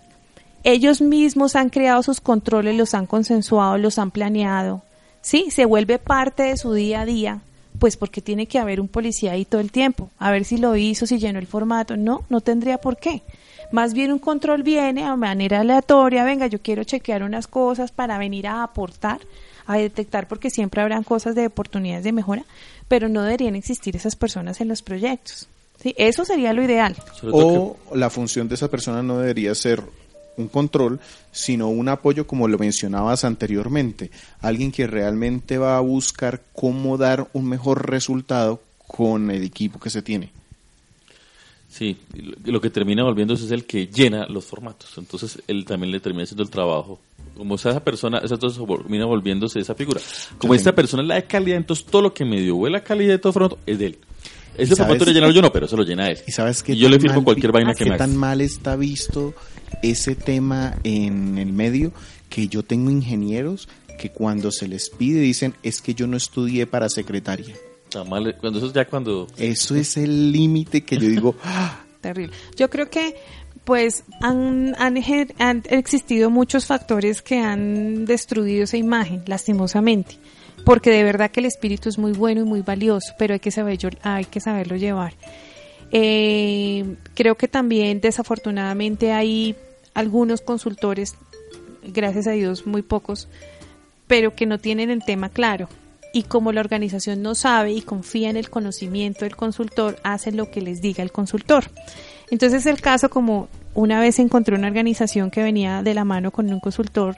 ellos 0.64 1.02
mismos 1.02 1.56
han 1.58 1.70
creado 1.70 2.04
sus 2.04 2.22
controles, 2.22 2.78
los 2.78 2.94
han 2.94 3.06
consensuado, 3.06 3.78
los 3.78 4.00
han 4.00 4.12
planeado, 4.12 4.82
¿sí? 5.22 5.52
Se 5.52 5.66
vuelve 5.66 6.00
parte 6.00 6.44
de 6.44 6.58
su 6.58 6.74
día 6.74 7.02
a 7.02 7.06
día 7.06 7.42
pues 7.80 7.98
porque 7.98 8.22
tiene 8.22 8.48
que 8.48 8.60
haber 8.60 8.80
un 8.80 8.88
policía 8.88 9.34
ahí 9.34 9.46
todo 9.46 9.62
el 9.62 9.72
tiempo, 9.72 10.10
a 10.18 10.32
ver 10.32 10.46
si 10.46 10.58
lo 10.58 10.76
hizo, 10.76 11.06
si 11.06 11.20
llenó 11.20 11.40
el 11.40 11.48
formato. 11.48 11.98
No, 11.98 12.24
no 12.30 12.42
tendría 12.42 12.78
por 12.78 12.98
qué. 12.98 13.24
Más 13.72 13.94
bien 13.94 14.12
un 14.12 14.20
control 14.20 14.64
viene 14.64 15.04
a 15.04 15.16
manera 15.16 15.60
aleatoria, 15.60 16.24
venga, 16.24 16.48
yo 16.48 16.60
quiero 16.62 16.84
chequear 16.84 17.24
unas 17.24 17.48
cosas 17.48 17.92
para 17.92 18.18
venir 18.18 18.48
a 18.48 18.64
aportar, 18.64 19.20
a 19.66 19.78
detectar, 19.78 20.28
porque 20.28 20.50
siempre 20.50 20.82
habrán 20.82 21.04
cosas 21.04 21.36
de 21.36 21.48
oportunidades 21.48 22.06
de 22.06 22.14
mejora, 22.14 22.46
pero 22.88 23.10
no 23.10 23.24
deberían 23.24 23.56
existir 23.56 23.96
esas 23.96 24.16
personas 24.16 24.62
en 24.62 24.70
los 24.70 24.82
proyectos. 24.82 25.48
¿sí? 25.82 25.94
Eso 25.98 26.24
sería 26.24 26.54
lo 26.54 26.64
ideal. 26.64 26.96
O 27.24 27.76
la 27.94 28.10
función 28.10 28.48
de 28.48 28.56
esa 28.56 28.70
persona 28.70 29.04
no 29.04 29.20
debería 29.20 29.54
ser 29.54 29.84
un 30.38 30.48
control, 30.48 31.00
sino 31.32 31.68
un 31.68 31.90
apoyo 31.90 32.26
como 32.26 32.48
lo 32.48 32.58
mencionabas 32.58 33.26
anteriormente, 33.26 34.12
alguien 34.40 34.72
que 34.72 34.88
realmente 34.88 35.58
va 35.58 35.78
a 35.78 35.82
buscar 35.82 36.42
cómo 36.54 36.98
dar 36.98 37.28
un 37.34 37.50
mejor 37.50 37.90
resultado 37.90 38.62
con 38.88 39.30
el 39.32 39.44
equipo 39.44 39.80
que 39.80 39.90
se 39.90 40.02
tiene. 40.02 40.32
Sí, 41.70 41.98
lo 42.46 42.62
que 42.62 42.70
termina 42.70 43.04
volviéndose 43.04 43.46
es 43.46 43.52
el 43.52 43.66
que 43.66 43.88
llena 43.88 44.26
los 44.28 44.46
formatos, 44.46 44.98
entonces 44.98 45.42
él 45.48 45.66
también 45.66 45.92
le 45.92 46.00
termina 46.00 46.24
haciendo 46.24 46.44
el 46.44 46.50
trabajo. 46.50 47.00
Como 47.36 47.56
esa 47.56 47.84
persona, 47.84 48.18
esa 48.20 48.38
termina 48.38 49.06
volviéndose 49.06 49.60
esa 49.60 49.76
figura. 49.76 50.02
Como 50.40 50.56
esta 50.56 50.74
persona 50.74 51.04
es 51.04 51.08
la 51.08 51.16
de 51.16 51.26
calidad, 51.26 51.58
entondos 51.58 51.86
todo 51.86 52.02
lo 52.02 52.14
que 52.14 52.26
me 52.26 52.42
dio 52.42 52.68
la 52.68 52.84
calidad 52.84 53.12
de 53.12 53.18
todo 53.20 53.34
formato 53.34 53.60
es 53.66 53.78
de 53.78 53.86
él. 53.88 53.98
Ese 54.58 54.76
formato 54.76 55.06
lo 55.06 55.12
lleno 55.12 55.32
yo 55.32 55.42
no, 55.42 55.52
pero 55.52 55.68
se 55.68 55.76
lo 55.76 55.84
llena 55.84 56.10
él. 56.10 56.20
Y 56.28 56.32
sabes 56.32 56.64
que 56.64 56.76
yo 56.76 56.90
le 56.90 57.00
firmo 57.00 57.24
cualquier 57.24 57.52
vaina 57.52 57.74
que 57.74 57.86
me 57.86 57.98
tan 57.98 58.16
mal 58.16 58.42
está 58.42 58.76
visto 58.76 59.34
ese 59.84 60.16
tema 60.16 60.76
en 60.84 61.38
el 61.38 61.54
medio 61.54 61.92
que 62.30 62.48
yo 62.48 62.64
tengo 62.64 62.90
ingenieros 62.90 63.68
que 63.98 64.12
cuando 64.12 64.52
se 64.52 64.68
les 64.68 64.90
pide 64.90 65.20
dicen 65.20 65.56
es 65.64 65.82
que 65.82 65.94
yo 65.94 66.08
no 66.08 66.18
estudié 66.18 66.68
para 66.68 66.90
secretaria. 66.90 67.56
cuando 67.92 68.58
eso 68.58 68.68
es 68.68 68.74
ya 68.74 68.86
cuando... 68.86 69.28
Eso 69.38 69.76
es 69.76 69.98
el 69.98 70.32
límite 70.32 70.84
que 70.84 70.98
yo 70.98 71.08
digo... 71.10 71.36
¡ah! 71.44 71.84
Terrible. 72.02 72.36
Yo 72.56 72.70
creo 72.70 72.90
que 72.90 73.16
pues 73.64 74.06
han, 74.22 74.76
han, 74.80 74.98
han, 75.40 75.64
existido 75.70 76.30
muchos 76.30 76.68
factores 76.68 77.22
que 77.22 77.38
han 77.38 78.06
destruido 78.06 78.64
esa 78.64 78.78
imagen, 78.78 79.24
lastimosamente, 79.26 80.16
porque 80.66 80.92
de 80.92 81.04
verdad 81.04 81.32
que 81.32 81.40
el 81.40 81.46
espíritu 81.46 81.90
es 81.90 81.98
muy 81.98 82.12
bueno 82.12 82.42
y 82.42 82.44
muy 82.44 82.62
valioso, 82.62 83.14
pero 83.18 83.34
hay 83.34 83.40
que, 83.40 83.52
saber, 83.52 83.78
hay 84.04 84.26
que 84.26 84.40
saberlo 84.40 84.76
llevar. 84.76 85.14
Eh, 85.92 86.96
creo 87.14 87.36
que 87.36 87.48
también 87.48 88.02
desafortunadamente 88.02 89.14
hay 89.14 89.56
algunos 89.94 90.42
consultores, 90.42 91.16
gracias 91.84 92.28
a 92.28 92.32
Dios 92.32 92.68
muy 92.68 92.82
pocos, 92.82 93.28
pero 94.08 94.36
que 94.36 94.46
no 94.46 94.58
tienen 94.58 94.90
el 94.90 95.04
tema 95.04 95.30
claro. 95.30 95.70
Y 96.14 96.24
como 96.24 96.52
la 96.52 96.62
organización 96.62 97.22
no 97.22 97.36
sabe 97.36 97.74
y 97.74 97.82
confía 97.82 98.30
en 98.30 98.38
el 98.38 98.50
conocimiento 98.50 99.26
del 99.26 99.36
consultor, 99.36 99.98
hacen 100.04 100.38
lo 100.38 100.50
que 100.50 100.62
les 100.62 100.82
diga 100.82 101.04
el 101.04 101.12
consultor. 101.12 101.66
Entonces 102.30 102.66
el 102.66 102.82
caso 102.82 103.10
como 103.10 103.48
una 103.74 104.00
vez 104.00 104.20
encontré 104.20 104.56
una 104.56 104.68
organización 104.68 105.30
que 105.30 105.44
venía 105.44 105.84
de 105.84 105.94
la 105.94 106.04
mano 106.04 106.32
con 106.32 106.52
un 106.52 106.60
consultor 106.60 107.16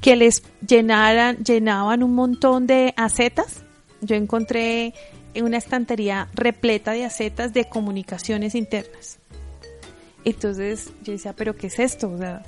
que 0.00 0.16
les 0.16 0.42
llenaran, 0.66 1.38
llenaban 1.44 2.02
un 2.02 2.14
montón 2.14 2.66
de 2.66 2.94
acetas. 2.96 3.64
Yo 4.00 4.16
encontré 4.16 4.94
una 5.40 5.56
estantería 5.58 6.28
repleta 6.34 6.92
de 6.92 7.04
acetas 7.04 7.52
de 7.52 7.68
comunicaciones 7.68 8.54
internas. 8.54 9.18
Entonces 10.24 10.92
yo 11.02 11.12
decía, 11.12 11.32
pero 11.32 11.56
¿qué 11.56 11.68
es 11.68 11.78
esto? 11.78 12.10
O 12.10 12.18
sea, 12.18 12.42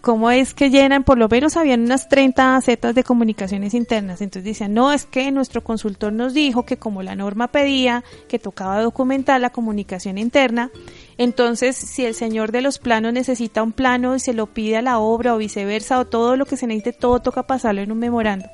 ¿cómo 0.00 0.30
es 0.30 0.54
que 0.54 0.70
llenan? 0.70 1.04
Por 1.04 1.18
lo 1.18 1.28
menos 1.28 1.56
habían 1.56 1.82
unas 1.82 2.08
30 2.08 2.56
acetas 2.56 2.94
de 2.94 3.04
comunicaciones 3.04 3.74
internas. 3.74 4.20
Entonces 4.20 4.44
decían, 4.44 4.74
no, 4.74 4.92
es 4.92 5.04
que 5.04 5.30
nuestro 5.30 5.62
consultor 5.62 6.12
nos 6.12 6.34
dijo 6.34 6.64
que 6.64 6.78
como 6.78 7.02
la 7.02 7.16
norma 7.16 7.48
pedía 7.48 8.04
que 8.28 8.38
tocaba 8.38 8.80
documentar 8.80 9.40
la 9.40 9.50
comunicación 9.50 10.18
interna, 10.18 10.70
entonces 11.18 11.76
si 11.76 12.04
el 12.04 12.14
señor 12.14 12.52
de 12.52 12.62
los 12.62 12.78
planos 12.78 13.12
necesita 13.12 13.62
un 13.62 13.72
plano 13.72 14.16
y 14.16 14.20
se 14.20 14.32
lo 14.32 14.46
pide 14.46 14.76
a 14.76 14.82
la 14.82 14.98
obra 14.98 15.34
o 15.34 15.38
viceversa 15.38 15.98
o 15.98 16.06
todo 16.06 16.36
lo 16.36 16.46
que 16.46 16.56
se 16.56 16.66
necesite, 16.66 16.92
todo 16.92 17.20
toca 17.20 17.46
pasarlo 17.46 17.80
en 17.80 17.92
un 17.92 17.98
memorando 17.98 18.46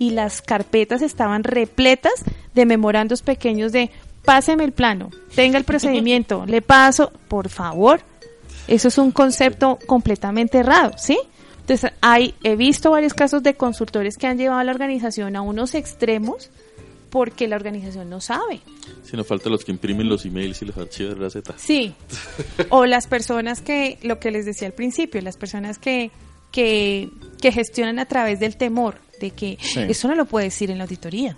y 0.00 0.10
las 0.10 0.40
carpetas 0.40 1.02
estaban 1.02 1.44
repletas 1.44 2.24
de 2.54 2.64
memorandos 2.64 3.20
pequeños 3.20 3.70
de 3.70 3.90
páseme 4.24 4.64
el 4.64 4.72
plano, 4.72 5.10
tenga 5.34 5.58
el 5.58 5.64
procedimiento, 5.64 6.46
le 6.46 6.62
paso, 6.62 7.12
por 7.28 7.48
favor. 7.50 8.00
Eso 8.68 8.88
es 8.88 8.98
un 8.98 9.10
concepto 9.10 9.78
completamente 9.86 10.58
errado, 10.58 10.92
¿sí? 10.96 11.18
Entonces, 11.60 11.92
hay, 12.00 12.34
he 12.42 12.56
visto 12.56 12.90
varios 12.90 13.14
casos 13.14 13.42
de 13.42 13.54
consultores 13.54 14.16
que 14.16 14.26
han 14.26 14.38
llevado 14.38 14.60
a 14.60 14.64
la 14.64 14.72
organización 14.72 15.36
a 15.36 15.42
unos 15.42 15.74
extremos 15.74 16.50
porque 17.10 17.48
la 17.48 17.56
organización 17.56 18.08
no 18.08 18.20
sabe. 18.20 18.60
Si 19.04 19.16
no 19.16 19.24
falta 19.24 19.50
los 19.50 19.64
que 19.64 19.72
imprimen 19.72 20.08
los 20.08 20.24
emails 20.24 20.62
y 20.62 20.64
los 20.64 20.76
archivos 20.76 21.14
de 21.14 21.20
receta. 21.20 21.54
Sí. 21.58 21.94
o 22.70 22.86
las 22.86 23.06
personas 23.06 23.60
que, 23.60 23.98
lo 24.02 24.18
que 24.18 24.30
les 24.30 24.46
decía 24.46 24.68
al 24.68 24.74
principio, 24.74 25.20
las 25.20 25.36
personas 25.36 25.78
que, 25.78 26.10
que, 26.52 27.10
que 27.40 27.52
gestionan 27.52 27.98
a 27.98 28.06
través 28.06 28.40
del 28.40 28.56
temor 28.56 28.96
de 29.20 29.30
que 29.30 29.58
eso 29.88 30.08
no 30.08 30.14
lo 30.14 30.24
puede 30.24 30.46
decir 30.46 30.70
en 30.70 30.78
la 30.78 30.84
auditoría. 30.84 31.36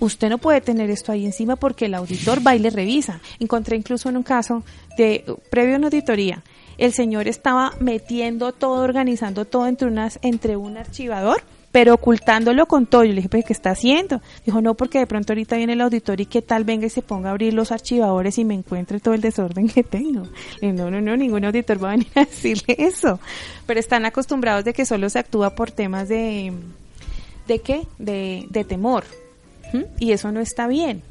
Usted 0.00 0.28
no 0.30 0.38
puede 0.38 0.60
tener 0.60 0.88
esto 0.88 1.12
ahí 1.12 1.26
encima 1.26 1.56
porque 1.56 1.86
el 1.86 1.94
auditor 1.94 2.46
va 2.46 2.56
y 2.56 2.60
le 2.60 2.70
revisa. 2.70 3.20
Encontré 3.40 3.76
incluso 3.76 4.08
en 4.08 4.16
un 4.16 4.22
caso 4.22 4.62
de 4.96 5.24
previo 5.50 5.74
a 5.74 5.78
una 5.78 5.88
auditoría, 5.88 6.42
el 6.78 6.92
señor 6.92 7.28
estaba 7.28 7.72
metiendo 7.80 8.52
todo, 8.52 8.82
organizando 8.82 9.44
todo 9.44 9.66
entre 9.66 9.88
unas 9.88 10.18
entre 10.22 10.56
un 10.56 10.76
archivador 10.76 11.42
pero 11.72 11.94
ocultándolo 11.94 12.66
con 12.66 12.86
todo. 12.86 13.04
Yo 13.04 13.12
le 13.12 13.22
dije, 13.22 13.42
¿qué 13.42 13.52
está 13.52 13.70
haciendo? 13.70 14.20
Dijo, 14.44 14.60
no, 14.60 14.74
porque 14.74 14.98
de 14.98 15.06
pronto 15.06 15.32
ahorita 15.32 15.56
viene 15.56 15.74
el 15.74 15.80
auditor 15.80 16.20
y 16.20 16.26
qué 16.26 16.42
tal 16.42 16.64
venga 16.64 16.86
y 16.86 16.90
se 16.90 17.02
ponga 17.02 17.28
a 17.28 17.32
abrir 17.32 17.54
los 17.54 17.72
archivadores 17.72 18.38
y 18.38 18.44
me 18.44 18.54
encuentre 18.54 19.00
todo 19.00 19.14
el 19.14 19.20
desorden 19.20 19.68
que 19.68 19.82
tengo. 19.84 20.26
no, 20.62 20.90
no, 20.90 21.00
no, 21.00 21.16
ningún 21.16 21.44
auditor 21.44 21.82
va 21.82 21.88
a 21.88 21.92
venir 21.92 22.08
a 22.14 22.24
decirle 22.24 22.76
eso. 22.78 23.20
Pero 23.66 23.80
están 23.80 24.06
acostumbrados 24.06 24.64
de 24.64 24.72
que 24.72 24.86
solo 24.86 25.08
se 25.10 25.18
actúa 25.18 25.54
por 25.54 25.70
temas 25.70 26.08
de, 26.08 26.52
¿De 27.48 27.60
qué? 27.60 27.86
De, 27.98 28.46
de 28.50 28.64
temor. 28.64 29.04
Y 29.98 30.12
eso 30.12 30.30
no 30.30 30.40
está 30.40 30.66
bien. 30.68 31.02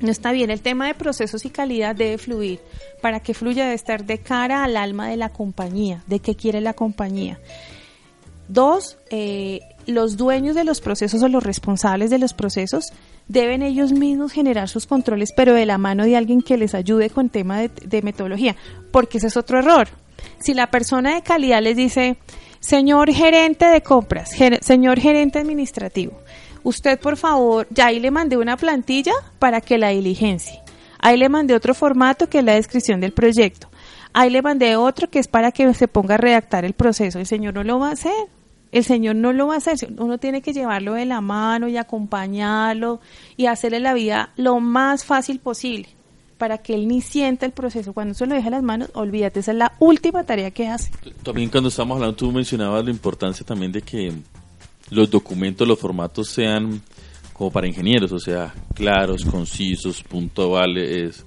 No 0.00 0.10
está 0.10 0.30
bien. 0.32 0.50
El 0.50 0.60
tema 0.60 0.86
de 0.86 0.94
procesos 0.94 1.44
y 1.44 1.50
calidad 1.50 1.96
debe 1.96 2.18
fluir. 2.18 2.60
Para 3.00 3.20
que 3.20 3.34
fluya 3.34 3.64
debe 3.64 3.74
estar 3.74 4.04
de 4.04 4.18
cara 4.18 4.62
al 4.62 4.76
alma 4.76 5.08
de 5.08 5.16
la 5.16 5.30
compañía, 5.30 6.02
de 6.06 6.20
qué 6.20 6.34
quiere 6.36 6.60
la 6.60 6.74
compañía. 6.74 7.40
Dos, 8.48 8.98
eh, 9.10 9.60
los 9.86 10.18
dueños 10.18 10.54
de 10.54 10.64
los 10.64 10.82
procesos 10.82 11.22
o 11.22 11.28
los 11.28 11.42
responsables 11.42 12.10
de 12.10 12.18
los 12.18 12.34
procesos 12.34 12.92
deben 13.26 13.62
ellos 13.62 13.92
mismos 13.92 14.32
generar 14.32 14.68
sus 14.68 14.86
controles, 14.86 15.32
pero 15.34 15.54
de 15.54 15.64
la 15.64 15.78
mano 15.78 16.04
de 16.04 16.16
alguien 16.16 16.42
que 16.42 16.58
les 16.58 16.74
ayude 16.74 17.08
con 17.08 17.30
tema 17.30 17.58
de, 17.58 17.68
de 17.68 18.02
metodología, 18.02 18.54
porque 18.90 19.16
ese 19.16 19.28
es 19.28 19.38
otro 19.38 19.60
error. 19.60 19.88
Si 20.40 20.52
la 20.52 20.70
persona 20.70 21.14
de 21.14 21.22
calidad 21.22 21.62
les 21.62 21.76
dice, 21.76 22.18
Señor 22.64 23.12
gerente 23.12 23.66
de 23.66 23.82
compras, 23.82 24.30
señor 24.62 24.98
gerente 24.98 25.38
administrativo, 25.38 26.18
usted 26.62 26.98
por 26.98 27.18
favor, 27.18 27.66
ya 27.68 27.88
ahí 27.88 28.00
le 28.00 28.10
mandé 28.10 28.38
una 28.38 28.56
plantilla 28.56 29.12
para 29.38 29.60
que 29.60 29.76
la 29.76 29.90
diligencie. 29.90 30.62
Ahí 30.98 31.18
le 31.18 31.28
mandé 31.28 31.54
otro 31.54 31.74
formato 31.74 32.26
que 32.30 32.38
es 32.38 32.44
la 32.44 32.54
descripción 32.54 33.02
del 33.02 33.12
proyecto. 33.12 33.68
Ahí 34.14 34.30
le 34.30 34.40
mandé 34.40 34.76
otro 34.76 35.10
que 35.10 35.18
es 35.18 35.28
para 35.28 35.52
que 35.52 35.74
se 35.74 35.88
ponga 35.88 36.14
a 36.14 36.16
redactar 36.16 36.64
el 36.64 36.72
proceso. 36.72 37.18
El 37.18 37.26
señor 37.26 37.52
no 37.52 37.64
lo 37.64 37.80
va 37.80 37.90
a 37.90 37.92
hacer 37.92 38.14
El 38.72 38.82
Señor 38.82 39.16
no 39.16 39.34
lo 39.34 39.48
va 39.48 39.56
a 39.56 39.58
hacer, 39.58 39.76
uno 39.98 40.16
tiene 40.16 40.40
que 40.40 40.54
llevarlo 40.54 40.94
de 40.94 41.04
la 41.04 41.20
mano 41.20 41.68
y 41.68 41.76
acompañarlo 41.76 42.98
y 43.36 43.44
hacerle 43.44 43.80
la 43.80 43.92
vida 43.92 44.30
lo 44.36 44.58
más 44.60 45.04
fácil 45.04 45.38
posible 45.38 45.90
para 46.44 46.58
que 46.58 46.74
él 46.74 46.86
ni 46.86 47.00
sienta 47.00 47.46
el 47.46 47.52
proceso. 47.52 47.94
Cuando 47.94 48.12
se 48.12 48.26
lo 48.26 48.34
deja 48.34 48.48
en 48.48 48.52
las 48.52 48.62
manos, 48.62 48.90
olvídate, 48.92 49.40
esa 49.40 49.52
es 49.52 49.56
la 49.56 49.72
última 49.78 50.24
tarea 50.24 50.50
que 50.50 50.68
hace. 50.68 50.90
También 51.22 51.48
cuando 51.48 51.70
estamos 51.70 51.94
hablando, 51.94 52.14
tú 52.14 52.30
mencionabas 52.32 52.84
la 52.84 52.90
importancia 52.90 53.46
también 53.46 53.72
de 53.72 53.80
que 53.80 54.12
los 54.90 55.08
documentos, 55.10 55.66
los 55.66 55.78
formatos 55.78 56.28
sean 56.28 56.82
como 57.32 57.50
para 57.50 57.66
ingenieros, 57.66 58.12
o 58.12 58.18
sea, 58.18 58.52
claros, 58.74 59.24
concisos, 59.24 60.02
puntuales, 60.02 61.24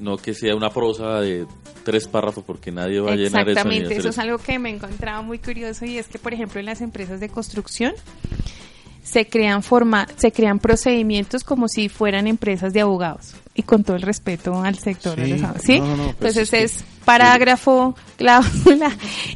no 0.00 0.16
que 0.16 0.32
sea 0.32 0.56
una 0.56 0.70
prosa 0.70 1.20
de 1.20 1.46
tres 1.84 2.08
párrafos 2.08 2.42
porque 2.42 2.72
nadie 2.72 3.00
va 3.00 3.12
a 3.12 3.16
llenar 3.16 3.46
eso. 3.46 3.58
Exactamente, 3.58 3.96
eso 3.98 4.08
es 4.08 4.18
algo 4.18 4.38
que 4.38 4.58
me 4.58 4.70
he 4.70 4.74
encontrado 4.76 5.22
muy 5.22 5.40
curioso 5.40 5.84
y 5.84 5.98
es 5.98 6.08
que, 6.08 6.18
por 6.18 6.32
ejemplo, 6.32 6.58
en 6.58 6.64
las 6.64 6.80
empresas 6.80 7.20
de 7.20 7.28
construcción 7.28 7.92
se 9.04 9.28
crean 9.28 9.62
forma, 9.62 10.08
se 10.16 10.32
crean 10.32 10.58
procedimientos 10.58 11.44
como 11.44 11.68
si 11.68 11.88
fueran 11.88 12.26
empresas 12.26 12.72
de 12.72 12.80
abogados. 12.80 13.36
Y 13.54 13.62
con 13.62 13.84
todo 13.84 13.96
el 13.96 14.02
respeto 14.02 14.64
al 14.64 14.78
sector 14.78 15.16
sí, 15.16 15.38
¿sí? 15.62 15.78
Pues 15.78 16.36
Entonces 16.36 16.52
es, 16.54 16.84
parágrafo, 17.04 17.94
cláusula 18.16 18.90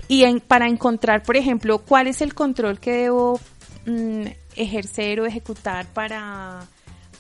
y 0.09 0.41
para 0.41 0.67
encontrar, 0.67 1.23
por 1.23 1.37
ejemplo, 1.37 1.79
cuál 1.79 2.09
es 2.09 2.23
el 2.23 2.35
control 2.35 2.81
que 2.81 2.93
debo 2.93 3.39
mm, 3.87 4.25
ejercer 4.57 5.21
o 5.21 5.27
ejecutar 5.27 5.87
para 5.87 6.67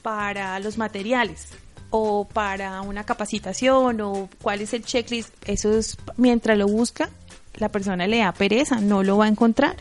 para 0.02 0.58
los 0.60 0.78
materiales 0.78 1.50
o 1.90 2.26
para 2.26 2.80
una 2.80 3.04
capacitación 3.04 4.00
o 4.00 4.28
cuál 4.42 4.62
es 4.62 4.72
el 4.72 4.84
checklist, 4.84 5.30
eso 5.46 5.76
es 5.76 5.96
mientras 6.16 6.56
lo 6.56 6.66
busca, 6.66 7.10
la 7.54 7.68
persona 7.68 8.06
le 8.06 8.18
da 8.18 8.32
pereza, 8.32 8.80
no 8.80 9.02
lo 9.02 9.18
va 9.18 9.26
a 9.26 9.28
encontrar. 9.28 9.76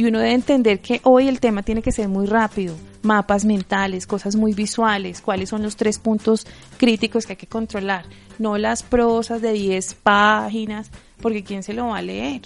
Y 0.00 0.04
uno 0.06 0.18
debe 0.18 0.32
entender 0.32 0.80
que 0.80 1.02
hoy 1.04 1.28
el 1.28 1.40
tema 1.40 1.62
tiene 1.62 1.82
que 1.82 1.92
ser 1.92 2.08
muy 2.08 2.24
rápido, 2.24 2.74
mapas 3.02 3.44
mentales, 3.44 4.06
cosas 4.06 4.34
muy 4.34 4.54
visuales, 4.54 5.20
cuáles 5.20 5.50
son 5.50 5.62
los 5.62 5.76
tres 5.76 5.98
puntos 5.98 6.46
críticos 6.78 7.26
que 7.26 7.34
hay 7.34 7.36
que 7.36 7.46
controlar, 7.46 8.06
no 8.38 8.56
las 8.56 8.82
prosas 8.82 9.42
de 9.42 9.52
10 9.52 9.96
páginas, 10.02 10.90
porque 11.20 11.44
¿quién 11.44 11.62
se 11.62 11.74
lo 11.74 11.88
va 11.88 11.98
a 11.98 12.02
leer? 12.02 12.40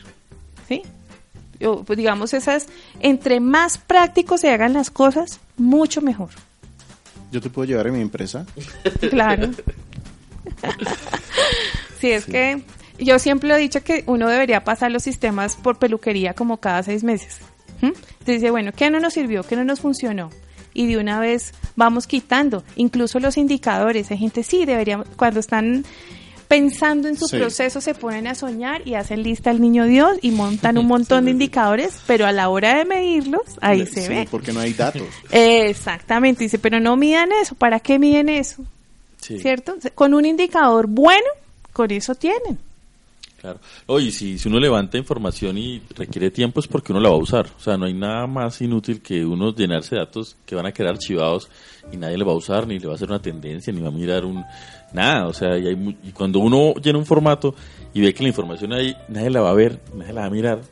¿Sí? 0.67 0.83
pues 1.87 1.97
digamos, 1.97 2.35
esas, 2.35 2.67
entre 2.99 3.39
más 3.39 3.79
prácticos 3.79 4.41
se 4.41 4.51
hagan 4.51 4.73
las 4.73 4.91
cosas, 4.91 5.39
mucho 5.57 6.01
mejor. 6.01 6.31
¿Yo 7.31 7.41
te 7.41 7.51
puedo 7.51 7.69
llevar 7.69 7.87
a 7.87 7.93
mi 7.93 8.01
empresa? 8.01 8.47
Claro. 9.11 9.51
sí, 12.01 12.11
es 12.11 12.25
que 12.25 12.65
yo 12.99 13.19
siempre 13.19 13.55
he 13.55 13.59
dicho 13.59 13.83
que 13.83 14.05
uno 14.07 14.29
debería 14.29 14.65
pasar 14.65 14.91
los 14.91 15.03
sistemas 15.03 15.57
por 15.57 15.79
peluquería 15.79 16.35
como 16.35 16.59
cada 16.59 16.83
seis 16.83 17.05
meses. 17.05 17.41
Entonces 17.83 18.41
dice, 18.41 18.51
bueno, 18.51 18.73
¿qué 18.73 18.91
no 18.91 19.01
nos 19.01 19.13
sirvió? 19.13 19.43
¿Qué 19.43 19.57
no 19.57 19.65
nos 19.65 19.81
funcionó? 19.81 20.31
Y 20.73 20.87
de 20.87 20.99
una 20.99 21.21
vez 21.21 21.53
vamos 21.77 22.07
quitando, 22.07 22.65
incluso 22.77 23.21
los 23.21 23.37
indicadores. 23.37 24.11
Hay 24.11 24.19
gente, 24.19 24.43
sí, 24.43 24.65
debería, 24.65 25.05
cuando 25.17 25.41
están 25.41 25.85
pensando 26.49 27.09
en 27.09 27.17
su 27.17 27.29
proceso 27.29 27.81
se 27.81 27.95
ponen 27.95 28.27
a 28.27 28.35
soñar 28.35 28.87
y 28.87 28.95
hacen 28.95 29.23
lista 29.23 29.51
al 29.51 29.61
niño 29.61 29.87
Dios 29.87 30.19
y 30.23 30.31
montan 30.31 30.79
un 30.79 30.87
montón 30.89 31.27
de 31.27 31.33
indicadores, 31.33 32.01
pero 32.07 32.27
a 32.27 32.33
la 32.33 32.49
hora 32.49 32.77
de 32.77 32.85
medirlos, 32.85 33.43
ahí 33.61 33.87
se 33.87 34.09
ve. 34.09 34.29
Porque 34.31 34.53
no 34.53 34.61
hay 34.61 34.73
datos. 34.73 35.03
Exactamente, 35.31 36.45
dice, 36.45 36.59
pero 36.59 36.81
no 36.81 36.97
midan 36.97 37.31
eso, 37.33 37.55
¿para 37.55 37.81
qué 37.81 37.99
miden 37.99 38.29
eso? 38.29 38.65
¿Cierto? 39.19 39.77
Con 39.95 40.13
un 40.13 40.27
indicador 40.27 40.87
bueno, 40.87 41.27
con 41.73 41.91
eso 41.91 42.15
tienen. 42.15 42.59
Claro. 43.45 43.61
Oye, 43.89 44.11
si, 44.11 44.39
si 44.39 44.49
uno 44.49 44.59
levanta 44.59 44.97
información 44.97 45.59
y 45.59 45.83
requiere 45.95 46.31
tiempo 46.31 46.61
es 46.61 46.67
porque 46.67 46.93
uno 46.93 47.01
la 47.03 47.11
va 47.11 47.17
a 47.17 47.19
usar. 47.19 47.47
O 47.59 47.61
sea, 47.61 47.77
no 47.77 47.85
hay 47.85 47.93
nada 47.93 48.27
más 48.27 48.59
inútil 48.63 49.03
que 49.03 49.23
uno 49.23 49.55
llenarse 49.55 49.97
datos 49.97 50.35
que 50.47 50.55
van 50.55 50.65
a 50.65 50.73
quedar 50.73 50.95
archivados 50.95 51.51
y 51.93 51.99
nadie 51.99 52.17
le 52.17 52.25
va 52.25 52.33
a 52.33 52.37
usar, 52.37 52.67
ni 52.67 52.79
le 52.79 52.87
va 52.87 52.95
a 52.95 52.97
hacer 52.97 53.11
una 53.11 53.21
tendencia, 53.21 53.71
ni 53.71 53.83
va 53.83 53.89
a 53.89 53.91
mirar 53.91 54.25
un... 54.25 54.43
Nada, 54.95 55.27
o 55.27 55.35
sea, 55.35 55.59
y, 55.59 55.67
hay, 55.67 55.99
y 56.05 56.13
cuando 56.13 56.39
uno 56.39 56.73
llena 56.83 56.97
un 56.97 57.05
formato 57.05 57.55
y 57.93 58.01
ve 58.01 58.15
que 58.15 58.23
la 58.23 58.31
información 58.31 58.73
ahí, 58.73 58.97
nadie 59.09 59.29
la 59.29 59.43
va 59.43 59.51
a 59.51 59.55
ver, 59.55 59.79
nadie 59.95 60.15
la 60.15 60.23
va 60.23 60.27
a 60.29 60.31
mirar. 60.31 60.63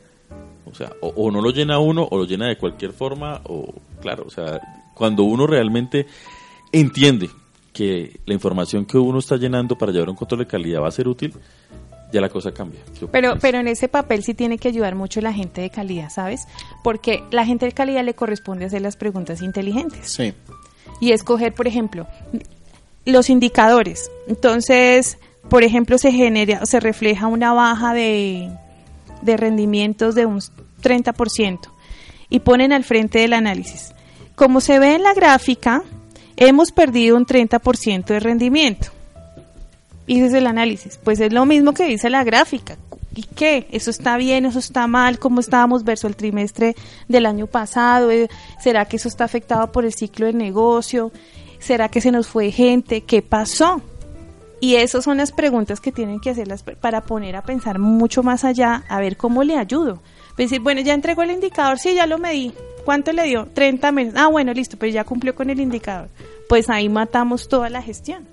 O 0.65 0.73
sea, 0.73 0.93
o, 0.99 1.09
o 1.09 1.29
no 1.29 1.41
lo 1.41 1.51
llena 1.51 1.77
uno 1.77 2.07
o 2.09 2.17
lo 2.17 2.25
llena 2.25 2.47
de 2.47 2.57
cualquier 2.57 2.91
forma, 2.91 3.39
o 3.43 3.71
claro, 4.01 4.23
o 4.25 4.31
sea, 4.31 4.59
cuando 4.95 5.21
uno 5.25 5.45
realmente 5.45 6.07
entiende 6.71 7.29
que 7.71 8.19
la 8.25 8.33
información 8.33 8.85
que 8.85 8.97
uno 8.97 9.19
está 9.19 9.37
llenando 9.37 9.77
para 9.77 9.91
llevar 9.91 10.09
un 10.09 10.15
control 10.15 10.39
de 10.39 10.47
calidad 10.47 10.81
va 10.81 10.87
a 10.87 10.91
ser 10.91 11.07
útil, 11.07 11.33
ya 12.13 12.21
la 12.21 12.29
cosa 12.29 12.53
cambia. 12.53 12.79
Pero, 13.11 13.39
pero 13.41 13.57
en 13.57 13.67
ese 13.67 13.87
papel 13.87 14.23
sí 14.23 14.35
tiene 14.35 14.59
que 14.59 14.67
ayudar 14.67 14.93
mucho 14.93 15.19
la 15.19 15.33
gente 15.33 15.61
de 15.61 15.71
calidad, 15.71 16.09
¿sabes? 16.11 16.47
Porque 16.83 17.23
la 17.31 17.43
gente 17.43 17.65
de 17.65 17.71
calidad 17.71 18.03
le 18.03 18.13
corresponde 18.13 18.65
hacer 18.65 18.83
las 18.83 18.95
preguntas 18.95 19.41
inteligentes. 19.41 20.13
Sí. 20.13 20.33
Y 21.01 21.11
escoger, 21.11 21.55
por 21.55 21.67
ejemplo, 21.67 22.07
los 23.03 23.31
indicadores. 23.31 24.11
Entonces, 24.27 25.17
por 25.49 25.63
ejemplo, 25.63 25.97
se 25.97 26.11
genera, 26.11 26.67
se 26.67 26.79
refleja 26.79 27.25
una 27.25 27.51
baja 27.51 27.95
de, 27.95 28.51
de 29.23 29.35
rendimientos 29.35 30.13
de 30.13 30.27
un 30.27 30.39
30% 30.83 31.59
y 32.29 32.39
ponen 32.41 32.73
al 32.73 32.83
frente 32.83 33.19
del 33.19 33.33
análisis. 33.33 33.91
Como 34.35 34.61
se 34.61 34.77
ve 34.77 34.93
en 34.93 35.01
la 35.01 35.15
gráfica, 35.15 35.81
hemos 36.37 36.71
perdido 36.71 37.17
un 37.17 37.25
30% 37.25 38.05
de 38.05 38.19
rendimiento 38.19 38.91
es 40.07 40.33
el 40.33 40.47
análisis. 40.47 40.99
Pues 41.03 41.19
es 41.19 41.33
lo 41.33 41.45
mismo 41.45 41.73
que 41.73 41.85
dice 41.85 42.09
la 42.09 42.23
gráfica. 42.23 42.77
¿Y 43.15 43.23
qué? 43.23 43.67
¿Eso 43.71 43.91
está 43.91 44.17
bien? 44.17 44.45
¿Eso 44.45 44.59
está 44.59 44.87
mal? 44.87 45.19
¿Cómo 45.19 45.39
estábamos 45.39 45.83
verso 45.83 46.07
el 46.07 46.15
trimestre 46.15 46.75
del 47.07 47.25
año 47.25 47.47
pasado? 47.47 48.09
Eh, 48.09 48.27
¿Será 48.59 48.85
que 48.85 48.97
eso 48.97 49.07
está 49.07 49.23
afectado 49.23 49.71
por 49.71 49.85
el 49.85 49.93
ciclo 49.93 50.25
de 50.25 50.33
negocio? 50.33 51.11
¿Será 51.59 51.89
que 51.89 52.01
se 52.01 52.11
nos 52.11 52.27
fue 52.27 52.51
gente? 52.51 53.01
¿Qué 53.01 53.21
pasó? 53.21 53.81
Y 54.59 54.75
esas 54.75 55.03
son 55.03 55.17
las 55.17 55.31
preguntas 55.31 55.79
que 55.79 55.91
tienen 55.91 56.19
que 56.19 56.31
hacerlas 56.31 56.63
para 56.63 57.01
poner 57.01 57.35
a 57.35 57.43
pensar 57.43 57.79
mucho 57.79 58.23
más 58.23 58.45
allá, 58.45 58.83
a 58.87 58.99
ver 58.99 59.17
cómo 59.17 59.43
le 59.43 59.57
ayudo. 59.57 60.01
Decir, 60.37 60.61
bueno, 60.61 60.81
ya 60.81 60.93
entregó 60.93 61.21
el 61.21 61.31
indicador, 61.31 61.77
sí, 61.79 61.93
ya 61.93 62.07
lo 62.07 62.17
medí. 62.17 62.53
¿Cuánto 62.85 63.11
le 63.11 63.23
dio? 63.23 63.45
30 63.53 63.91
meses. 63.91 64.13
Ah, 64.17 64.27
bueno, 64.27 64.53
listo, 64.53 64.77
pues 64.77 64.93
ya 64.93 65.03
cumplió 65.03 65.35
con 65.35 65.49
el 65.49 65.59
indicador. 65.59 66.09
Pues 66.49 66.69
ahí 66.69 66.89
matamos 66.89 67.47
toda 67.47 67.69
la 67.69 67.81
gestión 67.81 68.32